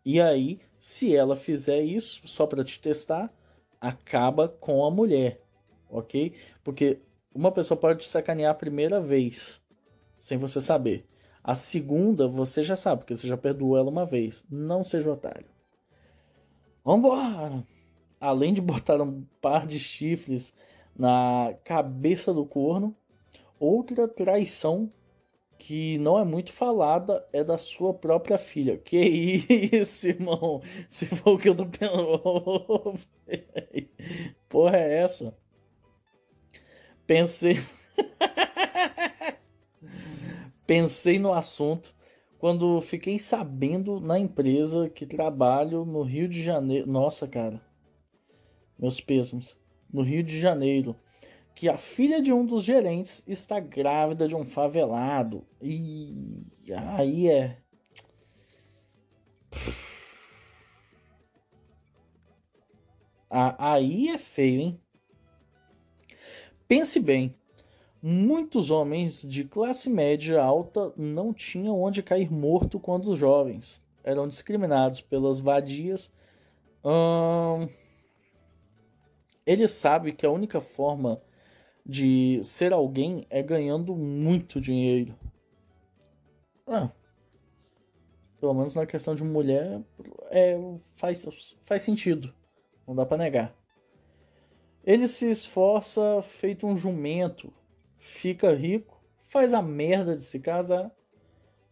E 0.03 0.19
aí, 0.19 0.60
se 0.81 1.15
ela 1.15 1.38
fizer 1.38 1.81
isso 1.81 2.27
só 2.27 2.45
para 2.45 2.65
te 2.65 2.77
testar, 2.81 3.34
acaba 3.79 4.49
com 4.49 4.84
a 4.84 4.91
mulher, 4.91 5.41
ok? 5.89 6.34
Porque 6.62 6.99
uma 7.34 7.53
pessoa 7.53 7.79
pode 7.79 8.01
te 8.01 8.10
sacanear 8.10 8.51
a 8.51 8.55
primeira 8.55 8.99
vez, 8.99 9.62
sem 10.17 10.38
você 10.38 10.60
saber. 10.60 11.08
A 11.45 11.55
segunda, 11.55 12.27
você 12.27 12.62
já 12.62 12.75
sabe, 12.75 13.03
porque 13.03 13.15
você 13.15 13.27
já 13.27 13.38
perdoou 13.38 13.77
ela 13.77 13.89
uma 13.89 14.05
vez. 14.05 14.43
Não 14.49 14.84
seja 14.84 15.12
otário. 15.12 15.45
Vambora! 16.84 17.63
Além 18.19 18.53
de 18.53 18.62
botar 18.62 19.01
um 19.01 19.23
par 19.39 19.65
de 19.65 19.79
chifres 19.79 20.53
na 20.97 21.53
cabeça 21.63 22.34
do 22.34 22.45
corno, 22.45 22.95
Outra 23.60 24.08
traição 24.08 24.91
que 25.58 25.97
não 25.99 26.19
é 26.19 26.25
muito 26.25 26.51
falada 26.51 27.25
é 27.31 27.43
da 27.43 27.58
sua 27.58 27.93
própria 27.93 28.38
filha. 28.38 28.77
Que 28.77 28.99
isso, 29.71 30.08
irmão? 30.08 30.62
Se 30.89 31.05
for 31.05 31.36
o 31.36 31.38
que 31.38 31.49
eu 31.49 31.55
tô 31.55 31.65
pensando. 31.65 32.99
Porra, 34.49 34.77
é 34.77 35.03
essa? 35.03 35.38
Pensei. 37.08 37.58
Pensei 40.65 41.19
no 41.19 41.34
assunto 41.34 41.93
quando 42.39 42.82
fiquei 42.82 43.17
sabendo 43.19 43.99
na 43.99 44.19
empresa 44.19 44.89
que 44.89 45.06
trabalho 45.06 45.86
no 45.86 46.01
Rio 46.01 46.28
de 46.28 46.43
Janeiro. 46.43 46.88
Nossa, 46.88 47.28
cara. 47.28 47.62
Meus 48.78 48.99
pêsames. 48.99 49.58
No 49.91 50.01
Rio 50.01 50.23
de 50.23 50.39
Janeiro 50.39 50.95
que 51.56 51.69
a 51.69 51.78
filha 51.78 52.21
de 52.21 52.34
um 52.34 52.45
dos 52.45 52.65
gerentes 52.65 53.23
está 53.25 53.62
grávida 53.62 54.28
de 54.28 54.36
um 54.36 54.43
favelado. 54.43 55.47
E 55.62 56.45
aí 56.75 57.30
é. 57.30 57.58
Aí 63.30 64.10
é 64.10 64.17
feio, 64.17 64.62
hein? 64.62 64.82
Pense 66.67 66.99
bem. 66.99 67.34
Muitos 68.07 68.69
homens 68.69 69.23
de 69.23 69.43
classe 69.43 69.89
média 69.89 70.39
alta 70.39 70.93
não 70.95 71.33
tinham 71.33 71.81
onde 71.81 72.03
cair 72.03 72.31
morto 72.31 72.79
quando 72.79 73.15
jovens. 73.15 73.81
Eram 74.03 74.27
discriminados 74.27 75.01
pelas 75.01 75.39
vadias. 75.39 76.13
Hum... 76.83 77.67
Ele 79.43 79.67
sabe 79.67 80.11
que 80.11 80.23
a 80.23 80.29
única 80.29 80.61
forma 80.61 81.19
de 81.83 82.39
ser 82.43 82.73
alguém 82.73 83.25
é 83.27 83.41
ganhando 83.41 83.95
muito 83.95 84.61
dinheiro. 84.61 85.15
Ah, 86.67 86.91
pelo 88.39 88.53
menos 88.53 88.75
na 88.75 88.85
questão 88.85 89.15
de 89.15 89.23
mulher 89.23 89.81
é, 90.29 90.55
faz, 90.95 91.57
faz 91.63 91.81
sentido. 91.81 92.31
Não 92.87 92.93
dá 92.93 93.03
para 93.03 93.17
negar. 93.17 93.55
Ele 94.83 95.07
se 95.07 95.27
esforça 95.27 96.21
feito 96.21 96.67
um 96.67 96.77
jumento, 96.77 97.51
fica 98.05 98.53
rico, 98.53 99.01
faz 99.23 99.53
a 99.53 99.61
merda 99.61 100.15
de 100.15 100.23
se 100.23 100.39
casar. 100.39 100.91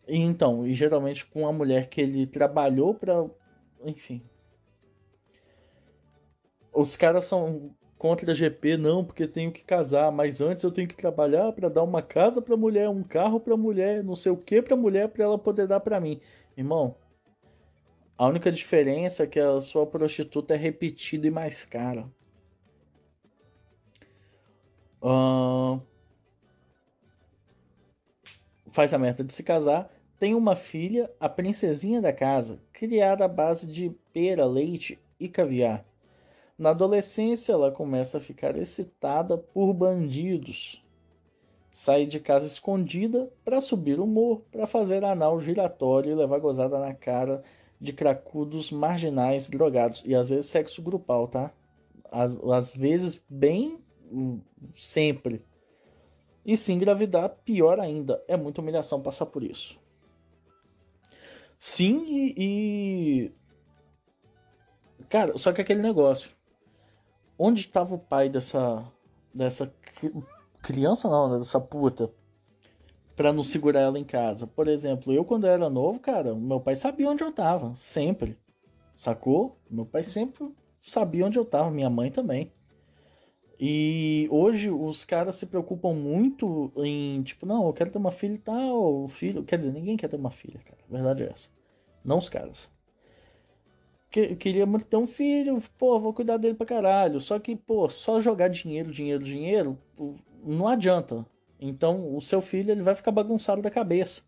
E 0.07 0.17
então, 0.17 0.67
e 0.67 0.73
geralmente 0.73 1.25
com 1.25 1.47
a 1.47 1.53
mulher 1.53 1.87
que 1.87 2.01
ele 2.01 2.27
trabalhou 2.27 2.93
para, 2.93 3.25
enfim. 3.85 4.21
Os 6.73 6.95
caras 6.95 7.25
são 7.25 7.73
contra 7.97 8.31
a 8.31 8.33
GP, 8.33 8.75
não, 8.75 9.05
porque 9.05 9.27
tenho 9.27 9.51
que 9.51 9.63
casar, 9.63 10.11
mas 10.11 10.41
antes 10.41 10.63
eu 10.63 10.71
tenho 10.71 10.87
que 10.87 10.95
trabalhar 10.95 11.53
para 11.53 11.69
dar 11.69 11.83
uma 11.83 12.01
casa 12.01 12.41
para 12.41 12.57
mulher, 12.57 12.89
um 12.89 13.03
carro 13.03 13.39
para 13.39 13.55
mulher, 13.55 14.03
não 14.03 14.15
sei 14.15 14.31
o 14.31 14.37
que 14.37 14.61
para 14.61 14.75
mulher 14.75 15.07
para 15.09 15.23
ela 15.23 15.37
poder 15.37 15.67
dar 15.67 15.79
para 15.79 16.01
mim. 16.01 16.19
Irmão, 16.57 16.97
a 18.17 18.27
única 18.27 18.51
diferença 18.51 19.23
é 19.23 19.27
que 19.27 19.39
a 19.39 19.61
sua 19.61 19.85
prostituta 19.85 20.55
é 20.55 20.57
repetida 20.57 21.27
e 21.27 21.31
mais 21.31 21.63
cara. 21.63 22.05
Uh... 25.01 25.92
Faz 28.73 28.91
a 28.91 28.97
meta 28.97 29.23
de 29.23 29.31
se 29.31 29.43
casar, 29.43 29.87
tem 30.17 30.33
uma 30.33 30.55
filha, 30.55 31.07
a 31.19 31.29
princesinha 31.29 32.01
da 32.01 32.11
casa, 32.11 32.59
criada 32.73 33.23
à 33.23 33.27
base 33.27 33.67
de 33.67 33.91
pera, 34.11 34.47
leite 34.47 34.97
e 35.19 35.29
caviar. 35.29 35.85
Na 36.57 36.71
adolescência, 36.71 37.53
ela 37.53 37.71
começa 37.71 38.17
a 38.17 38.21
ficar 38.21 38.57
excitada 38.57 39.37
por 39.37 39.71
bandidos. 39.75 40.83
Sai 41.69 42.07
de 42.07 42.19
casa 42.19 42.47
escondida 42.47 43.31
para 43.45 43.61
subir 43.61 43.99
o 43.99 44.07
morro, 44.07 44.43
para 44.51 44.65
fazer 44.65 45.05
anal 45.05 45.39
giratório 45.39 46.11
e 46.11 46.15
levar 46.15 46.39
gozada 46.39 46.79
na 46.79 46.95
cara 46.95 47.43
de 47.79 47.93
cracudos 47.93 48.71
marginais 48.71 49.47
drogados. 49.47 50.01
E 50.03 50.15
às 50.15 50.29
vezes 50.29 50.47
sexo 50.47 50.81
grupal, 50.81 51.27
tá? 51.27 51.51
Às, 52.11 52.39
às 52.43 52.75
vezes, 52.75 53.21
bem 53.29 53.77
sempre. 54.73 55.45
E 56.45 56.57
se 56.57 56.73
engravidar, 56.73 57.29
pior 57.45 57.79
ainda. 57.79 58.23
É 58.27 58.35
muita 58.35 58.61
humilhação 58.61 59.01
passar 59.01 59.25
por 59.27 59.43
isso. 59.43 59.79
Sim, 61.57 62.05
e, 62.07 62.33
e. 62.37 63.31
Cara, 65.09 65.37
só 65.37 65.53
que 65.53 65.61
aquele 65.61 65.81
negócio 65.81 66.31
onde 67.37 67.61
estava 67.61 67.95
o 67.95 67.99
pai 67.99 68.29
dessa 68.29 68.85
dessa 69.33 69.73
criança 70.61 71.09
não, 71.09 71.29
né, 71.29 71.37
dessa 71.39 71.59
puta, 71.59 72.11
para 73.15 73.33
não 73.33 73.43
segurar 73.43 73.81
ela 73.81 73.97
em 73.97 74.03
casa. 74.03 74.45
Por 74.45 74.67
exemplo, 74.67 75.11
eu 75.11 75.25
quando 75.25 75.47
era 75.47 75.69
novo, 75.69 75.99
cara, 75.99 76.35
meu 76.35 76.59
pai 76.59 76.75
sabia 76.75 77.09
onde 77.09 77.23
eu 77.23 77.31
tava, 77.31 77.73
sempre. 77.75 78.37
Sacou? 78.95 79.57
Meu 79.69 79.85
pai 79.85 80.03
sempre 80.03 80.53
sabia 80.81 81.25
onde 81.25 81.39
eu 81.39 81.45
tava, 81.45 81.71
minha 81.71 81.89
mãe 81.89 82.11
também. 82.11 82.51
E 83.65 84.27
hoje 84.29 84.69
os 84.69 85.05
caras 85.05 85.37
se 85.37 85.45
preocupam 85.45 85.93
muito 85.93 86.69
em, 86.77 87.23
tipo, 87.23 87.45
não, 87.45 87.65
eu 87.65 87.73
quero 87.73 87.91
ter 87.91 87.97
uma 87.97 88.11
filha 88.11 88.33
e 88.33 88.39
tal, 88.39 89.07
filho. 89.07 89.43
Quer 89.43 89.57
dizer, 89.59 89.71
ninguém 89.71 89.95
quer 89.95 90.09
ter 90.09 90.17
uma 90.17 90.31
filha, 90.31 90.59
cara. 90.65 90.79
A 90.89 90.93
verdade 90.93 91.23
é 91.23 91.27
essa. 91.27 91.49
Não 92.03 92.17
os 92.17 92.27
caras 92.27 92.69
que, 94.13 94.35
queria 94.35 94.65
muito 94.67 94.85
ter 94.85 94.95
um 94.95 95.07
filho, 95.07 95.61
pô, 95.79 95.99
vou 95.99 96.13
cuidar 96.13 96.37
dele 96.37 96.53
pra 96.53 96.67
caralho. 96.67 97.19
Só 97.19 97.39
que, 97.39 97.55
pô, 97.55 97.89
só 97.89 98.19
jogar 98.19 98.47
dinheiro, 98.47 98.91
dinheiro, 98.91 99.23
dinheiro, 99.23 99.77
não 100.45 100.67
adianta. 100.67 101.25
Então, 101.59 102.15
o 102.15 102.21
seu 102.21 102.39
filho 102.39 102.71
ele 102.71 102.83
vai 102.83 102.93
ficar 102.93 103.11
bagunçado 103.11 103.61
da 103.61 103.71
cabeça. 103.71 104.21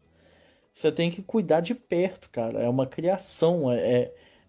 Você 0.73 0.91
tem 0.91 1.11
que 1.11 1.21
cuidar 1.21 1.61
de 1.61 1.75
perto, 1.75 2.29
cara. 2.31 2.63
É 2.63 2.67
uma 2.67 2.87
criação, 2.87 3.71
é, 3.71 3.79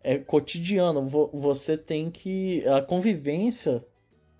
é, 0.02 0.14
é 0.14 0.18
cotidiano. 0.18 1.06
Você 1.34 1.76
tem 1.76 2.10
que. 2.10 2.66
A 2.66 2.80
convivência 2.80 3.84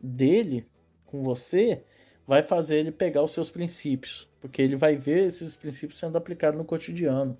dele 0.07 0.67
com 1.05 1.23
você 1.23 1.83
vai 2.27 2.43
fazer 2.43 2.77
ele 2.77 2.93
pegar 2.93 3.23
os 3.23 3.33
seus 3.33 3.51
princípios. 3.51 4.29
Porque 4.41 4.61
ele 4.61 4.77
vai 4.77 4.97
ver 4.97 5.27
esses 5.27 5.55
princípios 5.55 5.99
sendo 5.99 6.17
aplicados 6.17 6.59
no 6.59 6.65
cotidiano. 6.65 7.39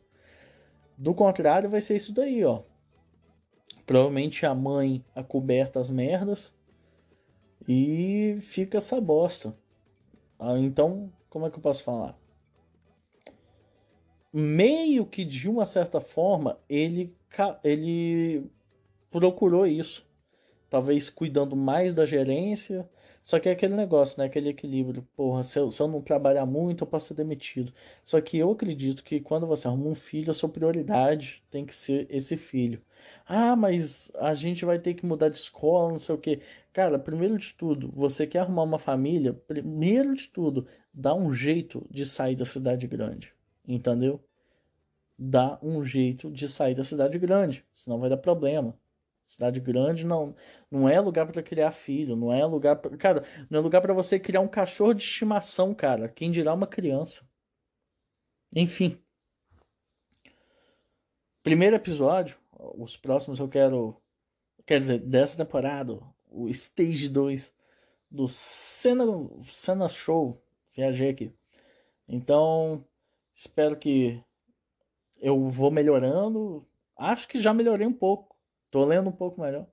Do 0.97 1.15
contrário, 1.15 1.69
vai 1.69 1.81
ser 1.81 1.97
isso 1.97 2.13
daí, 2.13 2.45
ó. 2.45 2.63
Provavelmente 3.85 4.47
a 4.47 4.55
mãe 4.55 5.05
acoberta 5.15 5.79
as 5.79 5.91
merdas 5.91 6.53
e 7.69 8.39
fica 8.41 8.79
essa 8.79 9.01
bosta. 9.01 9.57
Ah, 10.39 10.59
então, 10.59 11.13
como 11.29 11.47
é 11.47 11.51
que 11.51 11.57
eu 11.57 11.63
posso 11.63 11.83
falar? 11.83 12.19
Meio 14.33 15.07
que 15.07 15.25
de 15.25 15.49
uma 15.49 15.65
certa 15.65 16.01
forma 16.01 16.59
ele, 16.69 17.15
ele 17.63 18.51
procurou 19.11 19.67
isso. 19.67 20.06
Talvez 20.69 21.09
cuidando 21.09 21.57
mais 21.57 21.95
da 21.95 22.05
gerência, 22.05 22.89
só 23.27 23.41
que 23.41 23.49
é 23.49 23.53
aquele 23.53 23.75
negócio, 23.75 24.21
né? 24.21 24.27
Aquele 24.27 24.51
equilíbrio. 24.51 25.07
Porra, 25.17 25.43
se 25.43 25.59
eu, 25.59 25.69
se 25.69 25.81
eu 25.83 25.89
não 25.89 26.01
trabalhar 26.01 26.47
muito, 26.47 26.85
eu 26.85 26.87
posso 26.87 27.09
ser 27.09 27.15
demitido. 27.15 27.73
Só 28.05 28.21
que 28.21 28.39
eu 28.39 28.53
acredito 28.53 29.03
que 29.03 29.21
quando 29.21 29.49
você 29.49 29.67
arruma 29.67 29.89
um 29.89 29.95
filho, 29.97 30.31
a 30.31 30.35
sua 30.35 30.49
prioridade 30.49 31.43
tem 31.51 31.67
que 31.67 31.75
ser 31.75 32.07
esse 32.09 32.37
filho. 32.37 32.81
Ah, 33.27 33.57
mas 33.57 34.13
a 34.17 34.33
gente 34.33 34.65
vai 34.65 34.79
ter 34.79 34.95
que 34.95 35.05
mudar 35.05 35.29
de 35.29 35.39
escola, 35.39 35.91
não 35.91 35.99
sei 35.99 36.15
o 36.15 36.19
quê. 36.19 36.41
Cara, 36.73 37.01
primeiro 37.01 37.37
de 37.37 37.53
tudo, 37.55 37.91
você 37.93 38.27
quer 38.29 38.41
arrumar 38.41 38.63
uma 38.63 38.79
família, 38.79 39.33
primeiro 39.33 40.15
de 40.15 40.29
tudo, 40.29 40.67
dá 40.95 41.13
um 41.13 41.33
jeito 41.35 41.85
de 41.91 42.07
sair 42.07 42.37
da 42.37 42.45
cidade 42.45 42.87
grande. 42.87 43.33
Entendeu? 43.67 44.21
Dá 45.19 45.59
um 45.63 45.85
jeito 45.85 46.31
de 46.31 46.47
sair 46.49 46.75
da 46.77 46.85
cidade 46.85 47.19
grande, 47.19 47.65
senão 47.73 47.99
vai 47.99 48.09
dar 48.09 48.19
problema. 48.19 48.79
Cidade 49.27 49.59
grande 49.59 50.07
não, 50.07 50.37
não 50.71 50.89
é 50.89 51.01
lugar 51.01 51.27
para 51.27 51.43
criar 51.43 51.73
filho, 51.73 52.15
não 52.15 52.33
é 52.33 52.47
lugar 52.47 52.77
pra, 52.77 52.97
cara, 52.97 53.25
não 53.51 53.59
é 53.59 53.63
lugar 53.63 53.83
para 53.83 53.93
você 53.93 54.21
criar 54.21 54.41
um 54.41 54.47
cachorro 54.47 54.95
de 54.95 55.03
estimação, 55.03 55.75
cara. 55.75 56.09
Quem 56.09 56.31
dirá 56.31 56.55
uma 56.55 56.67
criança. 56.67 57.29
Enfim. 58.55 59.03
Primeiro 61.43 61.75
episódio, 61.75 62.39
os 62.53 62.97
próximos 62.97 63.41
eu 63.41 63.49
quero, 63.49 64.01
quer 64.65 64.79
dizer, 64.79 65.01
dessa 65.01 65.37
temporada, 65.37 66.01
o 66.31 66.49
Stage 66.49 67.09
2 67.09 67.53
do 68.09 68.29
Cena, 68.29 69.05
Cena 69.45 69.89
Show. 69.89 70.41
Viajei 70.73 71.11
aqui. 71.11 71.33
Então, 72.09 72.85
espero 73.35 73.77
que 73.77 74.23
eu 75.19 75.49
vou 75.49 75.73
melhorando. 75.73 76.65
Acho 76.97 77.27
que 77.27 77.41
já 77.41 77.53
melhorei 77.53 77.87
um 77.89 77.93
pouco 77.93 78.36
Tô 78.77 78.85
lendo 78.85 79.09
um 79.09 79.13
pouco 79.13 79.41
melhor. 79.41 79.67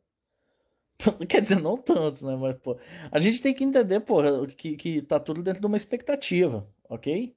Quer 1.28 1.42
dizer, 1.42 1.60
não 1.60 1.78
tanto, 1.78 2.26
né? 2.26 2.38
Mas, 2.38 2.58
pô, 2.60 2.78
a 3.12 3.20
gente 3.20 3.42
tem 3.42 3.54
que 3.54 3.62
entender, 3.64 4.00
pô, 4.00 4.22
que, 4.48 4.78
que 4.78 5.02
tá 5.02 5.20
tudo 5.20 5.44
dentro 5.44 5.60
de 5.60 5.68
uma 5.68 5.76
expectativa, 5.76 6.66
ok? 6.88 7.36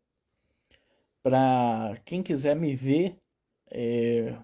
Pra 1.25 1.97
quem 2.05 2.23
quiser 2.23 2.55
me 2.55 2.75
ver, 2.77 3.19
é... 3.69 4.39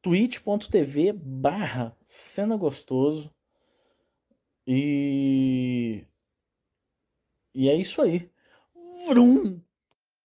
twitch.tv 0.00 1.12
barra 1.12 1.94
cena 2.06 2.56
gostoso 2.56 3.30
e 4.66 6.06
e 7.54 7.68
é 7.68 7.74
isso 7.74 8.00
aí. 8.02 8.30
Vrum! 9.08 9.60